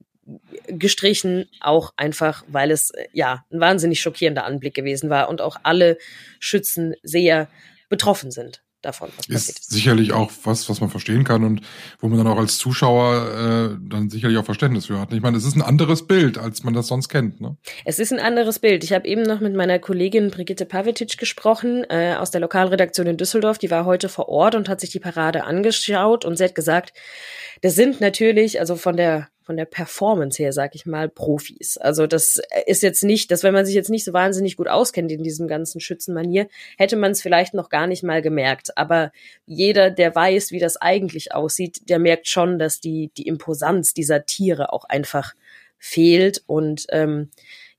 gestrichen, 0.67 1.49
auch 1.61 1.93
einfach, 1.97 2.45
weil 2.49 2.71
es 2.71 2.91
äh, 2.91 3.07
ja 3.13 3.45
ein 3.53 3.61
wahnsinnig 3.61 4.01
schockierender 4.01 4.45
Anblick 4.45 4.75
gewesen 4.75 5.11
war 5.11 5.29
und 5.29 5.41
auch 5.41 5.57
alle 5.63 5.99
Schützen 6.41 6.95
sehr 7.03 7.49
betroffen 7.89 8.31
sind 8.31 8.65
davon, 8.85 9.09
was 9.17 9.27
ist 9.27 9.35
passiert 9.35 9.59
ist. 9.59 9.71
Sicherlich 9.71 10.13
auch 10.13 10.31
was, 10.45 10.69
was 10.69 10.81
man 10.81 10.91
verstehen 10.91 11.25
kann 11.25 11.45
und 11.45 11.63
wo 12.01 12.09
man 12.09 12.19
dann 12.19 12.27
auch 12.27 12.39
als 12.39 12.59
Zuschauer 12.59 13.73
äh, 13.73 13.89
dann 13.89 14.11
sicherlich 14.11 14.37
auch 14.39 14.45
Verständnis 14.45 14.87
für 14.87 15.01
hat. 15.01 15.13
Ich 15.13 15.23
meine, 15.23 15.37
es 15.37 15.45
ist 15.45 15.57
ein 15.57 15.63
anderes 15.63 16.07
Bild, 16.07 16.39
als 16.39 16.65
man 16.65 16.75
das 16.75 16.89
sonst 16.89 17.09
kennt. 17.09 17.41
Ne? 17.41 17.57
Es 17.85 17.99
ist 17.99 18.13
ein 18.13 18.21
anderes 18.21 18.59
Bild. 18.59 18.85
Ich 18.85 18.93
habe 18.93 19.07
eben 19.07 19.23
noch 19.23 19.41
mit 19.41 19.55
meiner 19.55 19.79
Kollegin 19.79 20.31
Brigitte 20.31 20.67
Pavetic 20.67 21.17
gesprochen 21.19 21.85
äh, 21.89 22.15
aus 22.19 22.31
der 22.31 22.41
Lokalredaktion 22.41 23.07
in 23.07 23.17
Düsseldorf. 23.17 23.59
Die 23.59 23.71
war 23.71 23.85
heute 23.85 24.09
vor 24.09 24.29
Ort 24.29 24.55
und 24.55 24.69
hat 24.69 24.81
sich 24.81 24.91
die 24.91 25.01
Parade 25.01 25.45
angeschaut 25.45 26.25
und 26.25 26.37
sie 26.37 26.45
hat 26.45 26.55
gesagt, 26.55 26.93
das 27.63 27.75
sind 27.75 28.01
natürlich, 28.01 28.61
also 28.61 28.77
von 28.77 28.97
der 28.97 29.29
von 29.45 29.57
der 29.59 29.67
Performance 29.67 30.43
her, 30.43 30.53
sag 30.53 30.75
ich 30.75 30.87
mal, 30.87 31.09
Profis. 31.09 31.77
Also 31.77 32.07
das 32.07 32.41
ist 32.67 32.83
jetzt 32.83 33.05
nicht, 33.05 33.31
dass 33.31 33.43
wenn 33.43 33.53
man 33.53 33.67
sich 33.67 33.75
jetzt 33.75 33.91
nicht 33.91 34.05
so 34.05 34.15
wahnsinnig 34.15 34.57
gut 34.57 34.69
auskennt 34.69 35.13
in 35.13 35.23
diesem 35.23 35.47
ganzen 35.49 35.81
Schützenmanier, 35.81 36.49
hätte 36.79 36.97
man 36.97 37.13
es 37.13 37.21
vielleicht 37.21 37.53
noch 37.53 37.69
gar 37.69 37.87
nicht 37.87 38.03
mal 38.03 38.23
gemerkt. 38.23 38.77
Aber 38.79 39.13
jeder, 39.45 39.91
der 39.91 40.15
weiß, 40.15 40.51
wie 40.51 40.61
das 40.61 40.79
eigentlich 40.79 41.35
aussieht, 41.35 41.91
der 41.91 41.99
merkt 41.99 42.27
schon, 42.27 42.59
dass 42.59 42.81
die, 42.81 43.11
die 43.19 43.27
Imposanz 43.27 43.93
dieser 43.93 44.25
Tiere 44.25 44.73
auch 44.73 44.85
einfach 44.85 45.35
fehlt. 45.79 46.43
Und 46.47 46.87
ähm, 46.89 47.29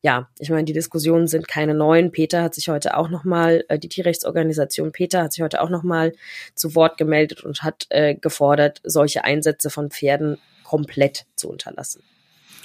ja, 0.06 0.30
ich 0.38 0.52
meine, 0.52 0.66
die 0.66 0.74
Diskussionen 0.74 1.26
sind 1.26 1.48
keine 1.48 1.74
neuen. 1.74 2.12
Peter 2.12 2.44
hat 2.44 2.54
sich 2.54 2.70
heute 2.70 2.96
auch 2.96 3.10
nochmal, 3.10 3.66
äh, 3.70 3.80
die 3.80 3.90
Tierrechtsorganisation 3.90 4.92
Peter 4.92 5.24
hat 5.24 5.34
sich 5.34 5.42
heute 5.42 5.64
auch 5.64 5.72
nochmal 5.72 6.14
zu 6.54 6.76
Wort 6.76 7.00
gemeldet 7.00 7.44
und 7.44 7.64
hat 7.64 7.88
äh, 7.90 8.14
gefordert, 8.14 8.82
solche 8.84 9.24
Einsätze 9.24 9.72
von 9.72 9.90
Pferden 9.90 10.38
komplett 10.64 11.26
zu 11.36 11.50
unterlassen. 11.50 12.04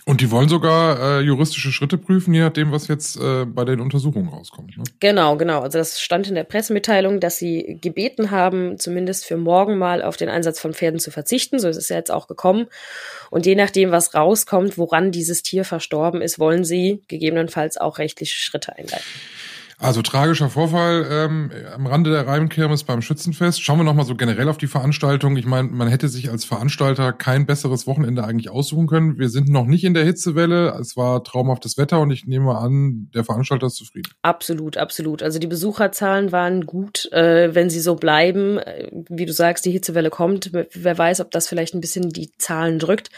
Und 0.07 0.21
die 0.21 0.31
wollen 0.31 0.49
sogar 0.49 0.99
äh, 0.99 1.21
juristische 1.21 1.73
Schritte 1.73 1.99
prüfen, 1.99 2.33
je 2.33 2.41
nachdem, 2.41 2.73
was 2.73 2.89
jetzt 2.89 3.17
äh, 3.17 3.45
bei 3.45 3.65
den 3.65 3.81
Untersuchungen 3.81 4.29
rauskommt. 4.29 4.77
Ne? 4.77 4.85
Genau, 4.99 5.37
genau. 5.37 5.61
Also 5.61 5.79
das 5.79 6.01
stand 6.01 6.29
in 6.29 6.35
der 6.35 6.45
Pressemitteilung, 6.45 7.21
dass 7.21 7.39
sie 7.39 7.79
gebeten 7.81 8.31
haben, 8.31 8.79
zumindest 8.79 9.27
für 9.27 9.37
morgen 9.37 9.79
mal 9.79 10.03
auf 10.03 10.17
den 10.17 10.29
Einsatz 10.29 10.59
von 10.59 10.73
Pferden 10.73 11.01
zu 11.01 11.11
verzichten. 11.11 11.59
So 11.59 11.69
ist 11.69 11.77
es 11.77 11.89
ja 11.91 11.97
jetzt 11.97 12.11
auch 12.11 12.29
gekommen. 12.29 12.67
Und 13.31 13.47
je 13.47 13.55
nachdem, 13.55 13.91
was 13.91 14.15
rauskommt, 14.15 14.79
woran 14.79 15.13
dieses 15.13 15.43
Tier 15.43 15.65
verstorben 15.65 16.23
ist, 16.23 16.39
wollen 16.39 16.65
sie 16.65 17.03
gegebenenfalls 17.09 17.77
auch 17.77 17.99
rechtliche 17.99 18.37
Schritte 18.37 18.77
einleiten. 18.77 19.05
Also 19.83 20.03
tragischer 20.03 20.51
Vorfall 20.51 21.07
ähm, 21.11 21.51
am 21.75 21.87
Rande 21.87 22.11
der 22.11 22.27
Reimkirmes 22.27 22.85
beim 22.85 23.01
Schützenfest. 23.01 23.63
Schauen 23.63 23.79
wir 23.79 23.85
nochmal 23.85 24.05
so 24.05 24.15
generell 24.15 24.51
auf 24.51 24.59
die 24.59 24.67
Veranstaltung. 24.67 25.39
Ich 25.39 25.47
meine, 25.47 25.69
man 25.69 25.89
hätte 25.89 26.09
sich 26.09 26.31
als 26.31 26.45
Veranstalter 26.45 27.15
kein 27.15 27.47
besseres 27.47 27.87
Wochenende 27.87 28.23
eigentlich 28.25 28.51
aussuchen 28.51 28.87
können. 28.87 29.19
Wir 29.19 29.31
sind 29.31 29.49
noch 29.49 29.65
nicht 29.65 29.85
in 29.85 29.95
der 29.95 30.05
Hitzewelle. 30.05 30.77
Es 30.79 30.99
war 30.99 31.25
traumhaftes 31.25 31.79
Wetter 31.79 31.99
und 32.01 32.11
ich 32.11 32.27
nehme 32.27 32.59
an, 32.59 33.09
der 33.15 33.25
Veranstalter 33.25 33.69
ist 33.69 33.77
zufrieden. 33.77 34.13
Absolut, 34.21 34.77
absolut. 34.77 35.23
Also 35.23 35.39
die 35.39 35.47
Besucherzahlen 35.47 36.31
waren 36.31 36.67
gut, 36.67 37.11
äh, 37.13 37.55
wenn 37.55 37.71
sie 37.71 37.81
so 37.81 37.95
bleiben. 37.95 38.59
Äh, 38.59 38.91
wie 39.09 39.25
du 39.25 39.33
sagst, 39.33 39.65
die 39.65 39.71
Hitzewelle 39.71 40.11
kommt. 40.11 40.51
Wer 40.53 40.99
weiß, 40.99 41.23
ob 41.23 41.31
das 41.31 41.49
vielleicht 41.49 41.75
ein 41.75 41.81
bisschen 41.81 42.11
die 42.11 42.33
Zahlen 42.37 42.79
drückt. 42.79 43.11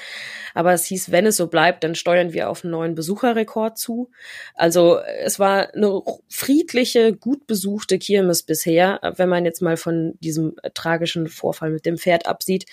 Aber 0.54 0.72
es 0.72 0.84
hieß, 0.86 1.10
wenn 1.10 1.26
es 1.26 1.36
so 1.36 1.46
bleibt, 1.46 1.84
dann 1.84 1.94
steuern 1.94 2.32
wir 2.32 2.48
auf 2.48 2.64
einen 2.64 2.72
neuen 2.72 2.94
Besucherrekord 2.94 3.78
zu. 3.78 4.10
Also 4.54 4.98
es 4.98 5.38
war 5.38 5.74
eine 5.74 6.00
friedliche, 6.28 7.12
gut 7.12 7.46
besuchte 7.46 7.98
Kirmes 7.98 8.42
bisher. 8.42 9.00
Wenn 9.16 9.28
man 9.28 9.44
jetzt 9.44 9.62
mal 9.62 9.76
von 9.76 10.14
diesem 10.20 10.54
äh, 10.62 10.70
tragischen 10.70 11.28
Vorfall 11.28 11.70
mit 11.70 11.86
dem 11.86 11.98
Pferd 11.98 12.26
absieht, 12.26 12.66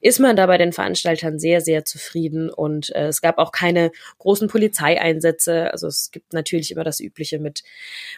ist 0.00 0.20
man 0.20 0.36
da 0.36 0.46
bei 0.46 0.58
den 0.58 0.72
Veranstaltern 0.72 1.38
sehr, 1.38 1.60
sehr 1.60 1.84
zufrieden. 1.84 2.50
Und 2.50 2.94
äh, 2.94 3.08
es 3.08 3.20
gab 3.20 3.38
auch 3.38 3.52
keine 3.52 3.90
großen 4.18 4.48
Polizeieinsätze. 4.48 5.72
Also 5.72 5.86
es 5.86 6.10
gibt 6.10 6.32
natürlich 6.32 6.70
immer 6.70 6.84
das 6.84 7.00
Übliche 7.00 7.38
mit 7.38 7.62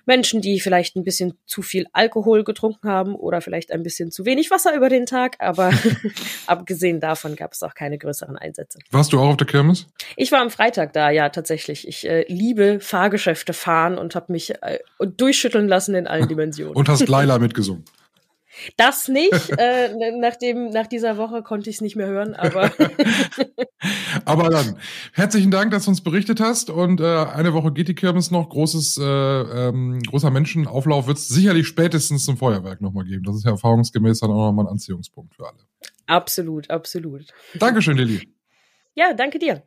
Menschen, 0.04 0.40
die 0.40 0.61
vielleicht 0.61 0.96
ein 0.96 1.04
bisschen 1.04 1.35
zu 1.46 1.62
viel 1.62 1.87
Alkohol 1.92 2.44
getrunken 2.44 2.88
haben 2.88 3.14
oder 3.14 3.40
vielleicht 3.40 3.73
ein 3.73 3.82
bisschen 3.82 4.11
zu 4.11 4.25
wenig 4.25 4.50
Wasser 4.50 4.75
über 4.75 4.88
den 4.88 5.06
Tag. 5.06 5.37
Aber 5.38 5.73
abgesehen 6.46 7.00
davon 7.00 7.37
gab 7.37 7.52
es 7.52 7.62
auch 7.62 7.75
keine 7.75 7.99
größeren 7.99 8.37
Einsätze. 8.37 8.78
Warst 9.06 9.12
du 9.12 9.20
auch 9.20 9.28
auf 9.28 9.36
der 9.36 9.46
Kirmes? 9.46 9.86
Ich 10.16 10.32
war 10.32 10.40
am 10.40 10.50
Freitag 10.50 10.92
da, 10.92 11.10
ja, 11.10 11.28
tatsächlich. 11.28 11.86
Ich 11.86 12.08
äh, 12.08 12.25
liebe 12.26 12.80
Fahrgeschäfte 12.80 13.52
fahren 13.52 13.98
und 13.98 14.16
habe 14.16 14.32
mich 14.32 14.50
äh, 14.62 14.80
durchschütteln 14.98 15.68
lassen 15.68 15.94
in 15.94 16.08
allen 16.08 16.26
Dimensionen. 16.28 16.75
und 16.75 16.88
hast 16.88 17.06
Laila 17.08 17.38
mitgesungen. 17.38 17.84
Das 18.76 19.06
nicht. 19.06 19.52
äh, 19.58 20.10
nachdem, 20.18 20.70
nach 20.70 20.88
dieser 20.88 21.18
Woche 21.18 21.44
konnte 21.44 21.70
ich 21.70 21.76
es 21.76 21.82
nicht 21.82 21.94
mehr 21.94 22.08
hören, 22.08 22.34
aber. 22.34 22.72
aber 24.25 24.50
dann, 24.50 24.76
herzlichen 25.12 25.52
Dank, 25.52 25.70
dass 25.70 25.84
du 25.84 25.90
uns 25.90 26.00
berichtet 26.00 26.40
hast. 26.40 26.68
Und 26.68 27.00
äh, 27.00 27.04
eine 27.04 27.52
Woche 27.52 27.70
geht 27.70 27.86
die 27.86 27.94
Kirmes 27.94 28.32
noch. 28.32 28.48
Großes, 28.48 28.98
äh, 28.98 29.04
ähm, 29.04 30.00
großer 30.02 30.32
Menschenauflauf 30.32 31.06
wird 31.06 31.18
es 31.18 31.28
sicherlich 31.28 31.68
spätestens 31.68 32.25
zum 32.25 32.38
Feuerwerk 32.38 32.80
nochmal 32.80 33.04
geben. 33.04 33.22
Das 33.22 33.36
ist 33.36 33.44
ja 33.44 33.52
erfahrungsgemäß 33.52 34.18
dann 34.18 34.32
auch 34.32 34.46
nochmal 34.46 34.64
ein 34.66 34.72
Anziehungspunkt 34.72 35.36
für 35.36 35.46
alle. 35.46 35.58
Absolut, 36.08 36.70
absolut. 36.70 37.26
Dankeschön, 37.54 37.96
Lilly. 37.96 38.36
Ja, 38.97 39.12
danke 39.12 39.38
dir. 39.38 39.62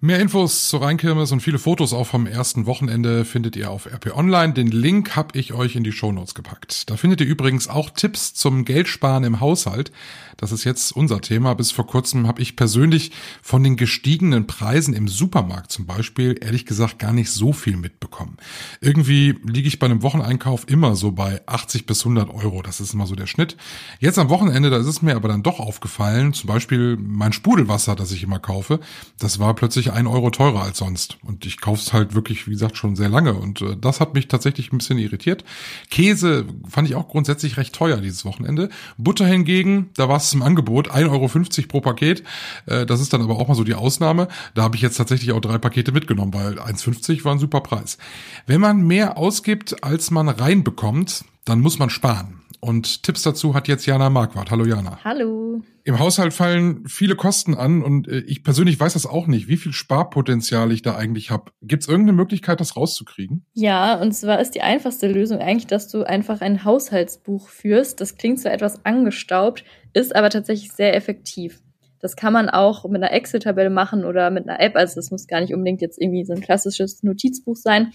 Mehr 0.00 0.18
Infos 0.18 0.68
zur 0.68 0.82
Rheinkirmes 0.82 1.32
und 1.32 1.40
viele 1.40 1.58
Fotos 1.58 1.92
auch 1.92 2.06
vom 2.06 2.26
ersten 2.26 2.66
Wochenende 2.66 3.24
findet 3.24 3.56
ihr 3.56 3.70
auf 3.70 3.86
RP 3.86 4.14
Online. 4.16 4.52
Den 4.52 4.66
Link 4.66 5.16
habe 5.16 5.38
ich 5.38 5.54
euch 5.54 5.76
in 5.76 5.84
die 5.84 5.92
Shownotes 5.92 6.34
gepackt. 6.34 6.90
Da 6.90 6.96
findet 6.96 7.20
ihr 7.20 7.26
übrigens 7.26 7.68
auch 7.68 7.90
Tipps 7.90 8.34
zum 8.34 8.64
Geldsparen 8.64 9.24
im 9.24 9.40
Haushalt. 9.40 9.92
Das 10.36 10.52
ist 10.52 10.64
jetzt 10.64 10.92
unser 10.92 11.20
Thema. 11.20 11.54
Bis 11.54 11.70
vor 11.70 11.86
kurzem 11.86 12.26
habe 12.26 12.42
ich 12.42 12.56
persönlich 12.56 13.12
von 13.40 13.62
den 13.62 13.76
gestiegenen 13.76 14.46
Preisen 14.46 14.94
im 14.94 15.08
Supermarkt 15.08 15.70
zum 15.70 15.86
Beispiel 15.86 16.36
ehrlich 16.40 16.66
gesagt 16.66 16.98
gar 16.98 17.12
nicht 17.12 17.30
so 17.30 17.52
viel 17.52 17.76
mitbekommen. 17.76 18.36
Irgendwie 18.80 19.38
liege 19.44 19.68
ich 19.68 19.78
bei 19.78 19.86
einem 19.86 20.02
Wocheneinkauf 20.02 20.68
immer 20.68 20.96
so 20.96 21.12
bei 21.12 21.40
80 21.46 21.86
bis 21.86 22.00
100 22.00 22.30
Euro. 22.30 22.62
Das 22.62 22.80
ist 22.80 22.94
immer 22.94 23.06
so 23.06 23.14
der 23.14 23.26
Schnitt. 23.26 23.56
Jetzt 24.00 24.18
am 24.18 24.28
Wochenende, 24.28 24.70
da 24.70 24.76
ist 24.78 24.86
es 24.86 25.02
mir 25.02 25.14
aber 25.16 25.28
dann 25.28 25.42
doch 25.42 25.60
aufgefallen, 25.60 26.32
zum 26.34 26.48
Beispiel 26.48 26.98
mein 27.00 27.32
Sprudelwasser, 27.32 27.94
das 27.94 28.12
ich 28.12 28.24
immer 28.24 28.40
kaufe, 28.40 28.80
das 29.18 29.38
war 29.38 29.54
plötzlich 29.54 29.83
ein 29.92 30.06
Euro 30.06 30.30
teurer 30.30 30.62
als 30.62 30.78
sonst. 30.78 31.18
Und 31.22 31.46
ich 31.46 31.60
kaufe 31.60 31.80
es 31.80 31.92
halt 31.92 32.14
wirklich, 32.14 32.46
wie 32.46 32.52
gesagt, 32.52 32.76
schon 32.76 32.96
sehr 32.96 33.08
lange. 33.08 33.34
Und 33.34 33.60
äh, 33.60 33.76
das 33.76 34.00
hat 34.00 34.14
mich 34.14 34.28
tatsächlich 34.28 34.72
ein 34.72 34.78
bisschen 34.78 34.98
irritiert. 34.98 35.44
Käse 35.90 36.46
fand 36.68 36.88
ich 36.88 36.94
auch 36.94 37.08
grundsätzlich 37.08 37.56
recht 37.56 37.74
teuer 37.74 37.98
dieses 37.98 38.24
Wochenende. 38.24 38.68
Butter 38.98 39.26
hingegen, 39.26 39.90
da 39.96 40.08
war 40.08 40.16
es 40.16 40.32
im 40.32 40.42
Angebot, 40.42 40.90
1,50 40.90 41.08
Euro 41.10 41.68
pro 41.68 41.80
Paket. 41.80 42.22
Äh, 42.66 42.86
das 42.86 43.00
ist 43.00 43.12
dann 43.12 43.22
aber 43.22 43.38
auch 43.38 43.48
mal 43.48 43.54
so 43.54 43.64
die 43.64 43.74
Ausnahme. 43.74 44.28
Da 44.54 44.62
habe 44.62 44.76
ich 44.76 44.82
jetzt 44.82 44.96
tatsächlich 44.96 45.32
auch 45.32 45.40
drei 45.40 45.58
Pakete 45.58 45.92
mitgenommen, 45.92 46.34
weil 46.34 46.58
1,50 46.58 47.24
war 47.24 47.32
ein 47.32 47.38
super 47.38 47.60
Preis. 47.60 47.98
Wenn 48.46 48.60
man 48.60 48.82
mehr 48.82 49.16
ausgibt, 49.18 49.82
als 49.82 50.10
man 50.10 50.28
reinbekommt, 50.28 51.24
dann 51.44 51.60
muss 51.60 51.78
man 51.78 51.90
sparen. 51.90 52.43
Und 52.64 53.02
Tipps 53.02 53.20
dazu 53.20 53.54
hat 53.54 53.68
jetzt 53.68 53.84
Jana 53.84 54.08
Marquardt. 54.08 54.50
Hallo 54.50 54.64
Jana. 54.64 54.98
Hallo. 55.04 55.60
Im 55.84 55.98
Haushalt 55.98 56.32
fallen 56.32 56.88
viele 56.88 57.14
Kosten 57.14 57.54
an 57.54 57.82
und 57.82 58.08
äh, 58.08 58.20
ich 58.20 58.42
persönlich 58.42 58.80
weiß 58.80 58.94
das 58.94 59.04
auch 59.04 59.26
nicht, 59.26 59.48
wie 59.48 59.58
viel 59.58 59.74
Sparpotenzial 59.74 60.72
ich 60.72 60.80
da 60.80 60.96
eigentlich 60.96 61.30
habe. 61.30 61.52
Gibt 61.60 61.82
es 61.82 61.90
irgendeine 61.90 62.16
Möglichkeit, 62.16 62.60
das 62.60 62.74
rauszukriegen? 62.74 63.44
Ja, 63.52 64.00
und 64.00 64.12
zwar 64.12 64.40
ist 64.40 64.54
die 64.54 64.62
einfachste 64.62 65.08
Lösung 65.08 65.40
eigentlich, 65.40 65.66
dass 65.66 65.88
du 65.88 66.04
einfach 66.04 66.40
ein 66.40 66.64
Haushaltsbuch 66.64 67.48
führst. 67.48 68.00
Das 68.00 68.16
klingt 68.16 68.40
so 68.40 68.48
etwas 68.48 68.82
angestaubt, 68.86 69.62
ist 69.92 70.16
aber 70.16 70.30
tatsächlich 70.30 70.72
sehr 70.72 70.96
effektiv. 70.96 71.60
Das 72.00 72.16
kann 72.16 72.32
man 72.32 72.48
auch 72.48 72.88
mit 72.88 73.02
einer 73.02 73.12
Excel-Tabelle 73.12 73.68
machen 73.68 74.06
oder 74.06 74.30
mit 74.30 74.48
einer 74.48 74.58
App. 74.58 74.74
Also 74.74 74.98
es 75.00 75.10
muss 75.10 75.26
gar 75.26 75.42
nicht 75.42 75.52
unbedingt 75.52 75.82
jetzt 75.82 76.00
irgendwie 76.00 76.24
so 76.24 76.32
ein 76.32 76.40
klassisches 76.40 77.02
Notizbuch 77.02 77.56
sein. 77.56 77.92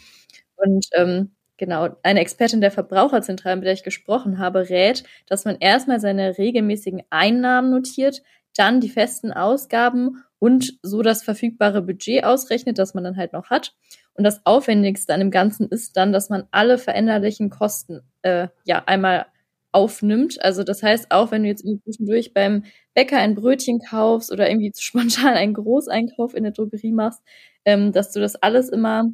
Und 0.57 0.85
ähm, 0.93 1.31
Genau, 1.59 1.89
eine 2.03 2.21
Expertin 2.21 2.61
der 2.61 2.71
Verbraucherzentrale, 2.71 3.57
mit 3.57 3.65
der 3.65 3.73
ich 3.73 3.83
gesprochen 3.83 4.39
habe, 4.39 4.69
rät, 4.69 5.03
dass 5.27 5.43
man 5.43 5.57
erstmal 5.59 5.99
seine 5.99 6.37
regelmäßigen 6.37 7.03
Einnahmen 7.09 7.69
notiert, 7.69 8.23
dann 8.55 8.79
die 8.79 8.87
festen 8.87 9.33
Ausgaben 9.33 10.23
und 10.39 10.79
so 10.83 11.01
das 11.01 11.21
verfügbare 11.21 11.81
Budget 11.81 12.23
ausrechnet, 12.23 12.79
das 12.79 12.93
man 12.93 13.03
dann 13.03 13.17
halt 13.17 13.33
noch 13.33 13.49
hat. 13.49 13.75
Und 14.13 14.23
das 14.23 14.45
Aufwendigste 14.45 15.13
an 15.13 15.19
dem 15.19 15.31
Ganzen 15.31 15.67
ist 15.67 15.97
dann, 15.97 16.13
dass 16.13 16.29
man 16.29 16.47
alle 16.51 16.77
veränderlichen 16.77 17.49
Kosten 17.49 18.03
äh, 18.21 18.47
ja 18.63 18.83
einmal 18.85 19.25
aufnimmt. 19.73 20.41
Also 20.41 20.63
das 20.63 20.81
heißt, 20.81 21.11
auch 21.11 21.31
wenn 21.31 21.43
du 21.43 21.49
jetzt 21.49 21.65
zwischendurch 21.83 22.33
beim 22.33 22.63
Bäcker 22.93 23.17
ein 23.17 23.35
Brötchen 23.35 23.81
kaufst 23.81 24.31
oder 24.31 24.49
irgendwie 24.49 24.71
spontan 24.77 25.33
einen 25.33 25.55
Großeinkauf 25.55 26.33
in 26.35 26.43
der 26.43 26.53
Drogerie 26.53 26.93
machst, 26.93 27.21
ähm, 27.65 27.91
dass 27.91 28.13
du 28.13 28.21
das 28.21 28.37
alles 28.37 28.69
immer 28.69 29.11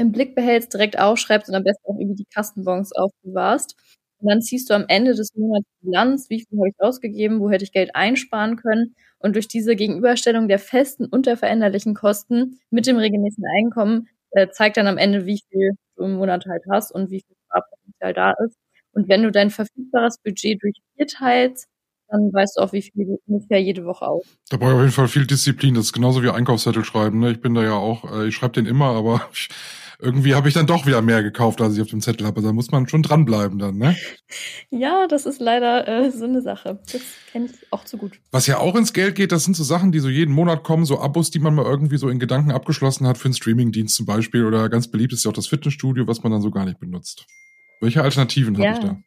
im 0.00 0.12
Blick 0.12 0.34
behältst, 0.34 0.72
direkt 0.72 0.98
aufschreibst 0.98 1.48
und 1.48 1.54
am 1.54 1.62
besten 1.62 1.84
auch 1.84 1.98
irgendwie 1.98 2.24
die 2.24 2.30
Kassenbons 2.34 2.92
aufbewahrst. 2.92 3.76
Und 4.18 4.30
dann 4.30 4.42
ziehst 4.42 4.70
du 4.70 4.74
am 4.74 4.84
Ende 4.88 5.14
des 5.14 5.34
Monats 5.34 5.66
Bilanz, 5.80 6.30
wie 6.30 6.40
viel 6.40 6.58
habe 6.58 6.68
ich 6.68 6.74
ausgegeben, 6.78 7.40
wo 7.40 7.50
hätte 7.50 7.64
ich 7.64 7.72
Geld 7.72 7.94
einsparen 7.94 8.56
können. 8.56 8.94
Und 9.18 9.34
durch 9.34 9.48
diese 9.48 9.76
Gegenüberstellung 9.76 10.48
der 10.48 10.58
festen 10.58 11.06
und 11.06 11.26
der 11.26 11.36
veränderlichen 11.36 11.94
Kosten 11.94 12.58
mit 12.70 12.86
dem 12.86 12.96
regelmäßigen 12.96 13.44
Einkommen 13.58 14.08
äh, 14.30 14.48
zeigt 14.48 14.78
dann 14.78 14.86
am 14.86 14.98
Ende, 14.98 15.26
wie 15.26 15.40
viel 15.50 15.72
du 15.96 16.04
im 16.04 16.14
Monat 16.14 16.46
halt 16.46 16.62
hast 16.70 16.92
und 16.92 17.10
wie 17.10 17.22
viel 17.26 17.36
Sparpotenzial 17.46 18.14
da 18.14 18.34
ist. 18.46 18.56
Und 18.92 19.08
wenn 19.08 19.22
du 19.22 19.30
dein 19.30 19.50
verfügbares 19.50 20.18
Budget 20.24 20.62
durch 20.62 20.76
vier 20.96 21.06
teilst, 21.06 21.68
dann 22.10 22.32
weißt 22.32 22.56
du 22.56 22.62
auch, 22.62 22.72
wie 22.72 22.82
viel 22.82 23.06
du 23.06 23.18
ungefähr 23.26 23.62
jede 23.62 23.84
Woche 23.84 24.06
aus. 24.06 24.24
Da 24.48 24.56
brauche 24.56 24.70
ich 24.70 24.74
auf 24.74 24.80
jeden 24.80 24.92
Fall 24.92 25.08
viel 25.08 25.26
Disziplin. 25.26 25.74
Das 25.74 25.86
ist 25.86 25.92
genauso 25.92 26.22
wie 26.22 26.30
Einkaufszettel 26.30 26.84
schreiben. 26.84 27.20
Ne? 27.20 27.30
Ich 27.30 27.40
bin 27.40 27.54
da 27.54 27.62
ja 27.62 27.74
auch, 27.74 28.04
äh, 28.12 28.26
ich 28.26 28.34
schreibe 28.34 28.54
den 28.54 28.66
immer, 28.66 28.96
aber 28.96 29.28
ich 29.32 29.48
irgendwie 30.02 30.34
habe 30.34 30.48
ich 30.48 30.54
dann 30.54 30.66
doch 30.66 30.86
wieder 30.86 31.02
mehr 31.02 31.22
gekauft, 31.22 31.60
als 31.60 31.74
ich 31.74 31.82
auf 31.82 31.88
dem 31.88 32.00
Zettel 32.00 32.26
habe. 32.26 32.42
Da 32.42 32.52
muss 32.52 32.70
man 32.70 32.88
schon 32.88 33.02
dranbleiben 33.02 33.58
dann, 33.58 33.76
ne? 33.76 33.96
Ja, 34.70 35.06
das 35.08 35.26
ist 35.26 35.40
leider 35.40 35.88
äh, 35.88 36.10
so 36.10 36.24
eine 36.24 36.42
Sache. 36.42 36.80
Das 36.92 37.02
kenne 37.32 37.46
ich 37.46 37.72
auch 37.72 37.84
zu 37.84 37.96
gut. 37.98 38.20
Was 38.30 38.46
ja 38.46 38.58
auch 38.58 38.76
ins 38.76 38.92
Geld 38.92 39.16
geht, 39.16 39.32
das 39.32 39.44
sind 39.44 39.56
so 39.56 39.64
Sachen, 39.64 39.90
die 39.90 39.98
so 39.98 40.08
jeden 40.08 40.32
Monat 40.32 40.62
kommen, 40.62 40.84
so 40.84 41.00
Abos, 41.00 41.30
die 41.30 41.40
man 41.40 41.54
mal 41.54 41.64
irgendwie 41.64 41.96
so 41.98 42.08
in 42.08 42.18
Gedanken 42.20 42.52
abgeschlossen 42.52 43.06
hat 43.06 43.18
für 43.18 43.26
einen 43.26 43.34
Streamingdienst 43.34 43.96
zum 43.96 44.06
Beispiel. 44.06 44.44
Oder 44.44 44.68
ganz 44.68 44.88
beliebt 44.88 45.12
ist 45.12 45.24
ja 45.24 45.30
auch 45.30 45.34
das 45.34 45.48
Fitnessstudio, 45.48 46.06
was 46.06 46.22
man 46.22 46.32
dann 46.32 46.42
so 46.42 46.50
gar 46.50 46.64
nicht 46.64 46.78
benutzt. 46.78 47.26
Welche 47.80 48.02
Alternativen 48.02 48.54
ja. 48.54 48.70
habe 48.70 48.78
ich 48.78 48.84
da? 48.84 49.02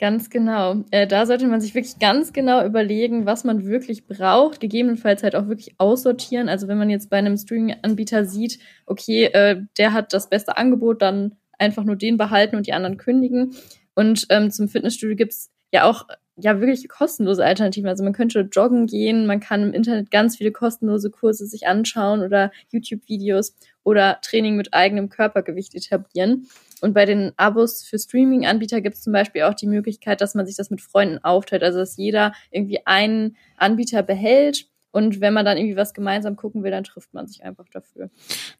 Ganz 0.00 0.28
genau. 0.28 0.82
Äh, 0.90 1.06
da 1.06 1.24
sollte 1.24 1.46
man 1.46 1.60
sich 1.60 1.74
wirklich 1.74 2.00
ganz 2.00 2.32
genau 2.32 2.64
überlegen, 2.64 3.26
was 3.26 3.44
man 3.44 3.64
wirklich 3.64 4.06
braucht, 4.06 4.58
gegebenenfalls 4.60 5.22
halt 5.22 5.36
auch 5.36 5.46
wirklich 5.46 5.76
aussortieren. 5.78 6.48
Also 6.48 6.66
wenn 6.66 6.78
man 6.78 6.90
jetzt 6.90 7.10
bei 7.10 7.18
einem 7.18 7.36
Streaming-Anbieter 7.36 8.24
sieht, 8.24 8.58
okay, 8.86 9.26
äh, 9.26 9.62
der 9.78 9.92
hat 9.92 10.12
das 10.12 10.28
beste 10.28 10.56
Angebot, 10.56 11.00
dann 11.00 11.36
einfach 11.58 11.84
nur 11.84 11.94
den 11.94 12.16
behalten 12.16 12.56
und 12.56 12.66
die 12.66 12.72
anderen 12.72 12.96
kündigen. 12.96 13.54
Und 13.94 14.26
ähm, 14.30 14.50
zum 14.50 14.68
Fitnessstudio 14.68 15.14
gibt's 15.14 15.52
ja 15.72 15.84
auch 15.84 16.06
ja 16.36 16.60
wirklich 16.60 16.88
kostenlose 16.88 17.44
Alternativen. 17.44 17.88
Also 17.88 18.02
man 18.02 18.12
könnte 18.12 18.48
joggen 18.50 18.86
gehen, 18.86 19.26
man 19.26 19.40
kann 19.40 19.62
im 19.62 19.72
Internet 19.72 20.10
ganz 20.10 20.36
viele 20.36 20.52
kostenlose 20.52 21.10
Kurse 21.10 21.46
sich 21.46 21.66
anschauen 21.66 22.22
oder 22.22 22.50
YouTube-Videos 22.70 23.54
oder 23.84 24.18
Training 24.22 24.56
mit 24.56 24.74
eigenem 24.74 25.08
Körpergewicht 25.08 25.74
etablieren. 25.74 26.48
Und 26.80 26.92
bei 26.92 27.06
den 27.06 27.32
Abos 27.36 27.84
für 27.84 27.98
Streaming-Anbieter 27.98 28.80
gibt 28.80 28.96
es 28.96 29.02
zum 29.02 29.12
Beispiel 29.12 29.42
auch 29.42 29.54
die 29.54 29.66
Möglichkeit, 29.66 30.20
dass 30.20 30.34
man 30.34 30.46
sich 30.46 30.56
das 30.56 30.70
mit 30.70 30.80
Freunden 30.80 31.18
aufteilt. 31.22 31.62
Also 31.62 31.78
dass 31.78 31.96
jeder 31.96 32.32
irgendwie 32.50 32.84
einen 32.86 33.36
Anbieter 33.56 34.02
behält 34.02 34.66
und 34.94 35.20
wenn 35.20 35.34
man 35.34 35.44
dann 35.44 35.56
irgendwie 35.56 35.74
was 35.74 35.92
gemeinsam 35.92 36.36
gucken 36.36 36.62
will, 36.62 36.70
dann 36.70 36.84
trifft 36.84 37.12
man 37.14 37.26
sich 37.26 37.42
einfach 37.42 37.64
dafür. 37.68 38.10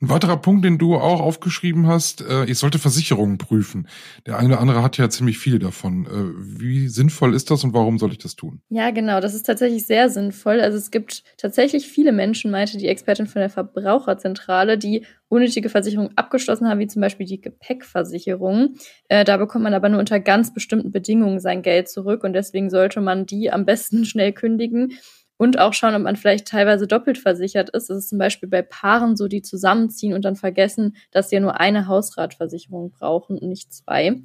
Ein 0.00 0.08
weiterer 0.08 0.36
Punkt, 0.36 0.64
den 0.64 0.78
du 0.78 0.96
auch 0.96 1.20
aufgeschrieben 1.20 1.86
hast, 1.86 2.22
äh, 2.22 2.44
ich 2.46 2.58
sollte 2.58 2.80
Versicherungen 2.80 3.38
prüfen. 3.38 3.86
Der 4.26 4.36
eine 4.36 4.48
oder 4.48 4.60
andere 4.60 4.82
hat 4.82 4.98
ja 4.98 5.08
ziemlich 5.08 5.38
viele 5.38 5.60
davon. 5.60 6.06
Äh, 6.06 6.60
wie 6.60 6.88
sinnvoll 6.88 7.36
ist 7.36 7.52
das 7.52 7.62
und 7.62 7.72
warum 7.72 8.00
soll 8.00 8.10
ich 8.10 8.18
das 8.18 8.34
tun? 8.34 8.60
Ja, 8.68 8.90
genau, 8.90 9.20
das 9.20 9.32
ist 9.32 9.46
tatsächlich 9.46 9.86
sehr 9.86 10.10
sinnvoll. 10.10 10.60
Also 10.60 10.76
es 10.76 10.90
gibt 10.90 11.22
tatsächlich 11.36 11.86
viele 11.86 12.10
Menschen, 12.10 12.50
meinte 12.50 12.78
die 12.78 12.88
Expertin 12.88 13.28
von 13.28 13.38
der 13.38 13.50
Verbraucherzentrale, 13.50 14.76
die 14.76 15.06
unnötige 15.28 15.68
Versicherungen 15.68 16.18
abgeschlossen 16.18 16.68
haben, 16.68 16.80
wie 16.80 16.88
zum 16.88 17.00
Beispiel 17.00 17.26
die 17.26 17.40
Gepäckversicherung. 17.40 18.74
Äh, 19.06 19.22
da 19.22 19.36
bekommt 19.36 19.62
man 19.62 19.74
aber 19.74 19.88
nur 19.88 20.00
unter 20.00 20.18
ganz 20.18 20.52
bestimmten 20.52 20.90
Bedingungen 20.90 21.38
sein 21.38 21.62
Geld 21.62 21.88
zurück 21.88 22.24
und 22.24 22.32
deswegen 22.32 22.70
sollte 22.70 23.00
man 23.00 23.24
die 23.24 23.52
am 23.52 23.64
besten 23.64 24.04
schnell 24.04 24.32
kündigen 24.32 24.94
und 25.36 25.58
auch 25.58 25.72
schauen, 25.72 25.94
ob 25.94 26.02
man 26.02 26.16
vielleicht 26.16 26.46
teilweise 26.46 26.86
doppelt 26.86 27.18
versichert 27.18 27.70
ist. 27.70 27.90
Das 27.90 27.98
ist 27.98 28.08
zum 28.08 28.18
Beispiel 28.18 28.48
bei 28.48 28.62
Paaren 28.62 29.16
so, 29.16 29.28
die 29.28 29.42
zusammenziehen 29.42 30.14
und 30.14 30.24
dann 30.24 30.36
vergessen, 30.36 30.96
dass 31.10 31.30
sie 31.30 31.36
ja 31.36 31.40
nur 31.40 31.60
eine 31.60 31.86
Hausratversicherung 31.86 32.90
brauchen 32.90 33.38
und 33.38 33.48
nicht 33.48 33.72
zwei. 33.72 34.22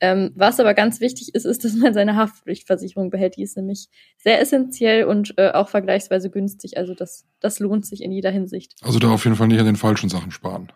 Ähm, 0.00 0.30
was 0.36 0.60
aber 0.60 0.74
ganz 0.74 1.00
wichtig 1.00 1.34
ist, 1.34 1.44
ist, 1.44 1.64
dass 1.64 1.74
man 1.74 1.92
seine 1.92 2.16
Haftpflichtversicherung 2.16 3.10
behält. 3.10 3.36
Die 3.36 3.42
ist 3.42 3.56
nämlich 3.56 3.88
sehr 4.16 4.40
essentiell 4.40 5.04
und 5.04 5.34
äh, 5.38 5.50
auch 5.50 5.68
vergleichsweise 5.68 6.30
günstig. 6.30 6.76
Also 6.76 6.94
das, 6.94 7.26
das 7.40 7.58
lohnt 7.58 7.84
sich 7.84 8.02
in 8.02 8.12
jeder 8.12 8.30
Hinsicht. 8.30 8.74
Also 8.82 8.98
da 8.98 9.10
auf 9.10 9.24
jeden 9.24 9.36
Fall 9.36 9.48
nicht 9.48 9.60
an 9.60 9.66
den 9.66 9.76
falschen 9.76 10.08
Sachen 10.08 10.30
sparen. 10.30 10.72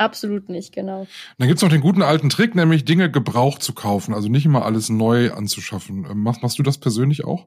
Absolut 0.00 0.48
nicht, 0.48 0.72
genau. 0.72 1.06
Dann 1.36 1.46
gibt's 1.46 1.62
noch 1.62 1.68
den 1.68 1.82
guten 1.82 2.00
alten 2.00 2.30
Trick, 2.30 2.54
nämlich 2.54 2.86
Dinge 2.86 3.10
gebraucht 3.10 3.62
zu 3.62 3.74
kaufen, 3.74 4.14
also 4.14 4.30
nicht 4.30 4.46
immer 4.46 4.64
alles 4.64 4.88
neu 4.88 5.30
anzuschaffen. 5.30 6.06
Ähm, 6.10 6.22
machst, 6.22 6.42
machst 6.42 6.58
du 6.58 6.62
das 6.62 6.78
persönlich 6.78 7.26
auch? 7.26 7.44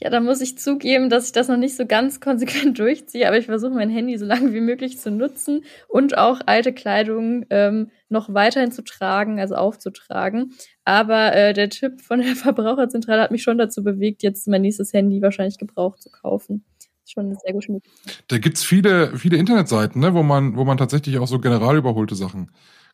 Ja, 0.00 0.08
da 0.08 0.20
muss 0.20 0.40
ich 0.40 0.56
zugeben, 0.58 1.10
dass 1.10 1.26
ich 1.26 1.32
das 1.32 1.48
noch 1.48 1.56
nicht 1.56 1.74
so 1.74 1.86
ganz 1.86 2.20
konsequent 2.20 2.78
durchziehe, 2.78 3.26
aber 3.26 3.36
ich 3.36 3.46
versuche 3.46 3.72
mein 3.72 3.90
Handy 3.90 4.16
so 4.16 4.26
lange 4.26 4.54
wie 4.54 4.60
möglich 4.60 5.00
zu 5.00 5.10
nutzen 5.10 5.64
und 5.88 6.16
auch 6.16 6.40
alte 6.46 6.72
Kleidung 6.72 7.46
ähm, 7.50 7.90
noch 8.08 8.32
weiterhin 8.32 8.70
zu 8.70 8.84
tragen, 8.84 9.40
also 9.40 9.56
aufzutragen. 9.56 10.52
Aber 10.84 11.34
äh, 11.34 11.52
der 11.52 11.68
Tipp 11.68 12.00
von 12.00 12.20
der 12.20 12.36
Verbraucherzentrale 12.36 13.22
hat 13.22 13.32
mich 13.32 13.42
schon 13.42 13.58
dazu 13.58 13.82
bewegt, 13.82 14.22
jetzt 14.22 14.46
mein 14.46 14.62
nächstes 14.62 14.92
Handy 14.92 15.20
wahrscheinlich 15.20 15.58
gebraucht 15.58 16.00
zu 16.00 16.10
kaufen 16.10 16.64
schon 17.10 17.26
eine 17.26 17.36
sehr 17.36 17.52
gute 17.52 17.72
Möglichkeit. 17.72 18.24
Da 18.28 18.38
gibt's 18.38 18.64
viele, 18.64 19.16
viele 19.16 19.36
Internetseiten, 19.36 20.00
ne, 20.00 20.14
wo 20.14 20.22
man, 20.22 20.56
wo 20.56 20.64
man 20.64 20.78
tatsächlich 20.78 21.18
auch 21.18 21.26
so 21.26 21.38
general 21.38 21.76
überholte 21.76 22.14
Sachen 22.14 22.50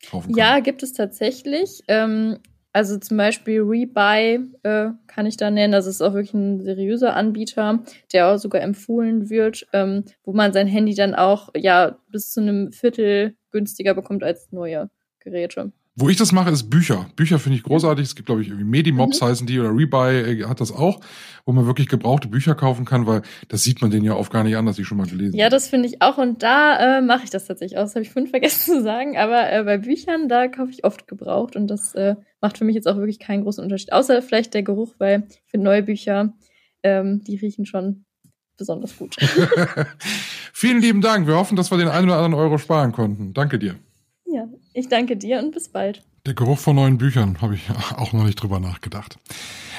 kaufen 0.09 0.33
kann. 0.33 0.37
Ja, 0.37 0.59
gibt 0.59 0.83
es 0.83 0.93
tatsächlich. 0.93 1.81
Ähm, 1.87 2.39
also 2.75 2.97
zum 2.97 3.15
Beispiel 3.15 3.61
Rebuy 3.61 4.39
äh, 4.63 4.89
kann 5.07 5.25
ich 5.25 5.37
da 5.37 5.49
nennen. 5.49 5.71
Das 5.71 5.85
ist 5.85 6.01
auch 6.01 6.13
wirklich 6.13 6.33
ein 6.33 6.61
seriöser 6.61 7.15
Anbieter, 7.15 7.83
der 8.11 8.27
auch 8.27 8.37
sogar 8.37 8.61
empfohlen 8.61 9.29
wird, 9.29 9.65
ähm, 9.71 10.03
wo 10.25 10.33
man 10.33 10.51
sein 10.51 10.67
Handy 10.67 10.93
dann 10.93 11.15
auch 11.15 11.49
ja 11.55 11.97
bis 12.09 12.33
zu 12.33 12.41
einem 12.41 12.73
Viertel 12.73 13.37
günstiger 13.51 13.93
bekommt 13.93 14.23
als 14.23 14.51
neue 14.51 14.89
Geräte. 15.21 15.71
Wo 15.97 16.09
ich 16.09 16.17
das 16.17 16.33
mache, 16.33 16.49
ist 16.49 16.69
Bücher. 16.69 17.07
Bücher 17.15 17.39
finde 17.39 17.57
ich 17.57 17.63
großartig. 17.63 18.03
Es 18.05 18.15
gibt, 18.15 18.25
glaube 18.25 18.41
ich, 18.41 18.49
irgendwie 18.49 18.65
Medimobs 18.65 19.21
mhm. 19.21 19.25
heißen 19.27 19.47
die 19.47 19.59
oder 19.59 19.69
Rebuy 19.69 20.41
äh, 20.41 20.43
hat 20.43 20.59
das 20.59 20.73
auch, 20.73 20.99
wo 21.45 21.53
man 21.53 21.65
wirklich 21.67 21.87
gebrauchte 21.87 22.27
Bücher 22.27 22.53
kaufen 22.53 22.83
kann, 22.83 23.07
weil 23.07 23.21
das 23.47 23.63
sieht 23.63 23.81
man 23.81 23.91
denen 23.91 24.03
ja 24.03 24.13
oft 24.13 24.29
gar 24.29 24.43
nicht 24.43 24.57
an, 24.57 24.65
dass 24.65 24.75
sie 24.75 24.83
schon 24.83 24.97
mal 24.97 25.07
gelesen 25.07 25.37
Ja, 25.37 25.47
das 25.47 25.69
finde 25.69 25.87
ich 25.87 26.01
auch. 26.01 26.17
Und 26.17 26.43
da 26.43 26.97
äh, 26.97 27.01
mache 27.01 27.23
ich 27.23 27.29
das 27.29 27.45
tatsächlich 27.45 27.77
auch. 27.77 27.83
Das 27.83 27.95
habe 27.95 28.03
ich 28.03 28.11
vorhin 28.11 28.29
vergessen 28.29 28.75
zu 28.75 28.83
sagen. 28.83 29.17
Aber 29.17 29.49
äh, 29.49 29.63
bei 29.63 29.77
Büchern, 29.77 30.27
da 30.27 30.49
kaufe 30.49 30.71
ich 30.71 30.83
oft 30.83 31.07
gebraucht. 31.07 31.55
Und 31.55 31.67
das 31.67 31.95
äh, 31.95 32.15
macht 32.41 32.57
für 32.57 32.65
mich 32.65 32.75
jetzt 32.75 32.89
auch 32.89 32.97
wirklich 32.97 33.19
keinen 33.19 33.43
großen 33.43 33.63
Unterschied. 33.63 33.93
Außer 33.93 34.21
vielleicht 34.21 34.53
der 34.53 34.63
Geruch, 34.63 34.95
weil 34.97 35.27
finde 35.45 35.63
neue 35.63 35.83
Bücher, 35.83 36.33
ähm, 36.83 37.21
die 37.23 37.37
riechen 37.37 37.65
schon 37.65 38.03
besonders 38.57 38.97
gut. 38.97 39.15
Vielen 40.53 40.81
lieben 40.81 40.99
Dank. 40.99 41.25
Wir 41.25 41.35
hoffen, 41.35 41.55
dass 41.55 41.71
wir 41.71 41.77
den 41.77 41.87
einen 41.87 42.09
oder 42.09 42.17
anderen 42.17 42.33
Euro 42.33 42.57
sparen 42.57 42.91
konnten. 42.91 43.33
Danke 43.33 43.59
dir. 43.59 43.75
Ich 44.77 44.89
danke 44.89 45.15
dir 45.15 45.39
und 45.39 45.51
bis 45.51 45.69
bald. 45.69 46.03
Der 46.25 46.33
Geruch 46.33 46.57
von 46.57 46.75
neuen 46.75 46.97
Büchern 46.97 47.37
habe 47.39 47.53
ich 47.53 47.61
auch 47.97 48.11
noch 48.11 48.23
nicht 48.23 48.41
drüber 48.41 48.59
nachgedacht. 48.59 49.19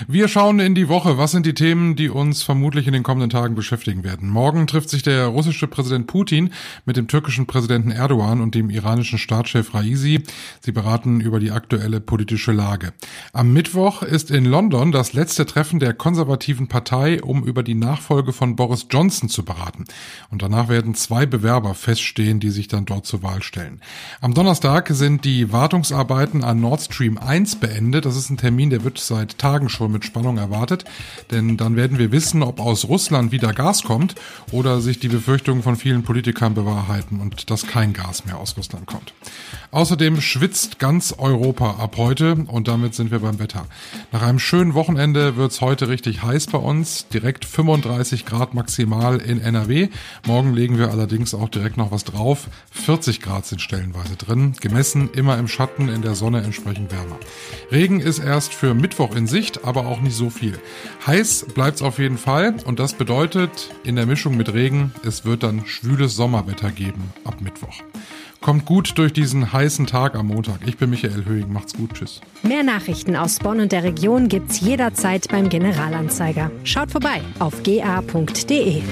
Wir 0.09 0.29
schauen 0.29 0.61
in 0.61 0.75
die 0.75 0.89
Woche. 0.89 1.17
Was 1.17 1.31
sind 1.31 1.47
die 1.47 1.55
Themen, 1.55 1.97
die 1.97 2.11
uns 2.11 2.43
vermutlich 2.43 2.87
in 2.87 2.93
den 2.93 3.03
kommenden 3.03 3.31
Tagen 3.31 3.55
beschäftigen 3.55 4.05
werden? 4.05 4.29
Morgen 4.29 4.67
trifft 4.67 4.91
sich 4.91 5.03
der 5.03 5.27
russische 5.27 5.67
Präsident 5.67 6.07
Putin 6.07 6.51
mit 6.85 6.99
dem 6.99 7.09
türkischen 7.09 7.47
Präsidenten 7.47 7.91
Erdogan 7.91 8.43
und 8.43 8.55
dem 8.55 8.69
iranischen 8.69 9.19
Staatschef 9.19 9.75
Raisi. 9.75 10.23
Sie 10.61 10.73
beraten 10.73 11.21
über 11.21 11.41
die 11.41 11.51
aktuelle 11.51 12.01
politische 12.01 12.53
Lage. 12.53 12.93
Am 13.33 13.53
Mittwoch 13.55 14.03
ist 14.03 14.31
in 14.31 14.45
London 14.45 14.93
das 14.93 15.15
letzte 15.15 15.47
Treffen 15.47 15.81
der 15.81 15.95
konservativen 15.95 16.69
Partei, 16.69 17.23
um 17.23 17.43
über 17.43 17.63
die 17.63 17.75
Nachfolge 17.75 18.35
von 18.35 18.55
Boris 18.55 18.87
Johnson 18.91 19.31
zu 19.31 19.47
beraten. 19.47 19.85
Und 20.31 20.43
danach 20.43 20.69
werden 20.69 20.95
zwei 20.95 21.25
Bewerber 21.25 21.75
feststehen, 21.75 22.39
die 22.39 22.51
sich 22.51 22.69
dann 22.69 22.85
dort 22.85 23.07
zur 23.07 23.23
Wahl 23.23 23.43
stellen. 23.43 23.81
Am 24.21 24.35
Donnerstag 24.35 24.89
sind 24.91 25.25
die 25.25 25.53
Wartungsarbeiten 25.53 26.36
an 26.45 26.61
Nord 26.61 26.81
Stream 26.83 27.19
1 27.19 27.57
beendet. 27.57 28.05
Das 28.05 28.17
ist 28.17 28.31
ein 28.31 28.37
Termin, 28.37 28.71
der 28.71 28.85
wird 28.85 28.99
seit 28.99 29.39
Tagen 29.39 29.69
schon 29.69 29.93
mit 29.93 30.05
Spannung 30.05 30.39
erwartet, 30.39 30.85
denn 31.31 31.57
dann 31.57 31.77
werden 31.77 31.99
wir 31.99 32.13
wissen, 32.13 32.43
ob 32.43 32.61
aus 32.61 32.87
Russland 32.87 33.33
wieder 33.33 33.53
Gas 33.53 33.83
kommt 33.83 34.15
oder 34.53 34.81
sich 34.81 34.99
die 34.99 35.09
Befürchtungen 35.09 35.63
von 35.63 35.77
vielen 35.77 36.03
Politikern 36.03 36.55
bewahrheiten 36.55 37.21
und 37.21 37.51
dass 37.51 37.67
kein 37.67 37.93
Gas 37.93 38.25
mehr 38.25 38.39
aus 38.39 38.57
Russland 38.57 38.87
kommt. 38.87 39.15
Außerdem 39.71 40.21
schwitzt 40.21 40.79
ganz 40.79 41.15
Europa 41.17 41.77
ab 41.79 41.97
heute 41.97 42.35
und 42.35 42.69
damit 42.69 42.95
sind 42.95 43.11
wir 43.11 43.21
beim 43.21 43.39
Wetter. 43.39 43.67
Nach 44.13 44.23
einem 44.23 44.39
schönen 44.39 44.75
Wochenende 44.75 45.37
wird 45.37 45.53
es 45.53 45.61
heute 45.61 45.89
richtig 45.89 46.23
heiß 46.23 46.47
bei 46.47 46.59
uns, 46.59 47.09
direkt 47.09 47.45
35 47.45 48.27
Grad 48.27 48.55
maximal 48.55 49.19
in 49.19 49.41
NRW. 49.41 49.89
Morgen 50.27 50.55
legen 50.55 50.79
wir 50.79 50.91
allerdings 50.91 51.35
auch 51.35 51.49
direkt 51.49 51.77
noch 51.77 51.91
was 51.91 52.05
drauf. 52.05 52.49
40 52.71 53.21
Grad 53.21 53.47
sind 53.47 53.61
stellenweise 53.61 54.17
drin, 54.17 54.55
gemessen 54.61 55.11
immer 55.13 55.39
im 55.39 55.49
Schatten, 55.49 55.89
in 55.89 56.03
der 56.03 56.15
Sonne 56.15 56.26
entsprechend 56.35 56.91
wärmer. 56.91 57.19
Regen 57.71 58.01
ist 58.01 58.19
erst 58.19 58.53
für 58.53 58.75
Mittwoch 58.75 59.15
in 59.15 59.27
Sicht, 59.27 59.65
aber 59.65 59.77
aber 59.77 59.89
auch 59.89 60.01
nicht 60.01 60.17
so 60.17 60.31
viel. 60.31 60.59
Heiß 61.07 61.47
bleibt 61.55 61.77
es 61.77 61.83
auf 61.83 61.99
jeden 61.99 62.19
Fall 62.19 62.55
und 62.65 62.79
das 62.79 62.95
bedeutet 62.95 63.71
in 63.85 63.97
der 63.97 64.07
Mischung 64.07 64.37
mit 64.37 64.53
Regen, 64.53 64.93
es 65.05 65.25
wird 65.25 65.43
dann 65.43 65.67
schwüles 65.67 66.17
Sommerwetter 66.17 66.71
geben 66.71 67.13
ab 67.25 67.41
Mittwoch. 67.41 67.83
Kommt 68.41 68.65
gut 68.65 68.97
durch 68.97 69.13
diesen 69.13 69.53
heißen 69.53 69.87
Tag 69.87 70.15
am 70.15 70.29
Montag. 70.29 70.61
Ich 70.67 70.77
bin 70.77 70.91
Michael 70.91 71.25
Höhing. 71.25 71.53
Macht's 71.53 71.73
gut. 71.73 71.95
Tschüss. 71.95 72.21
Mehr 72.43 72.63
Nachrichten 72.63 73.17
aus 73.17 73.39
Bonn 73.39 73.61
und 73.61 73.73
der 73.73 73.83
Region 73.83 74.29
gibt's 74.29 74.61
jederzeit 74.61 75.27
beim 75.29 75.49
Generalanzeiger. 75.49 76.51
Schaut 76.63 76.93
vorbei 76.93 77.23
auf 77.39 77.63
ga.de. 77.65 78.83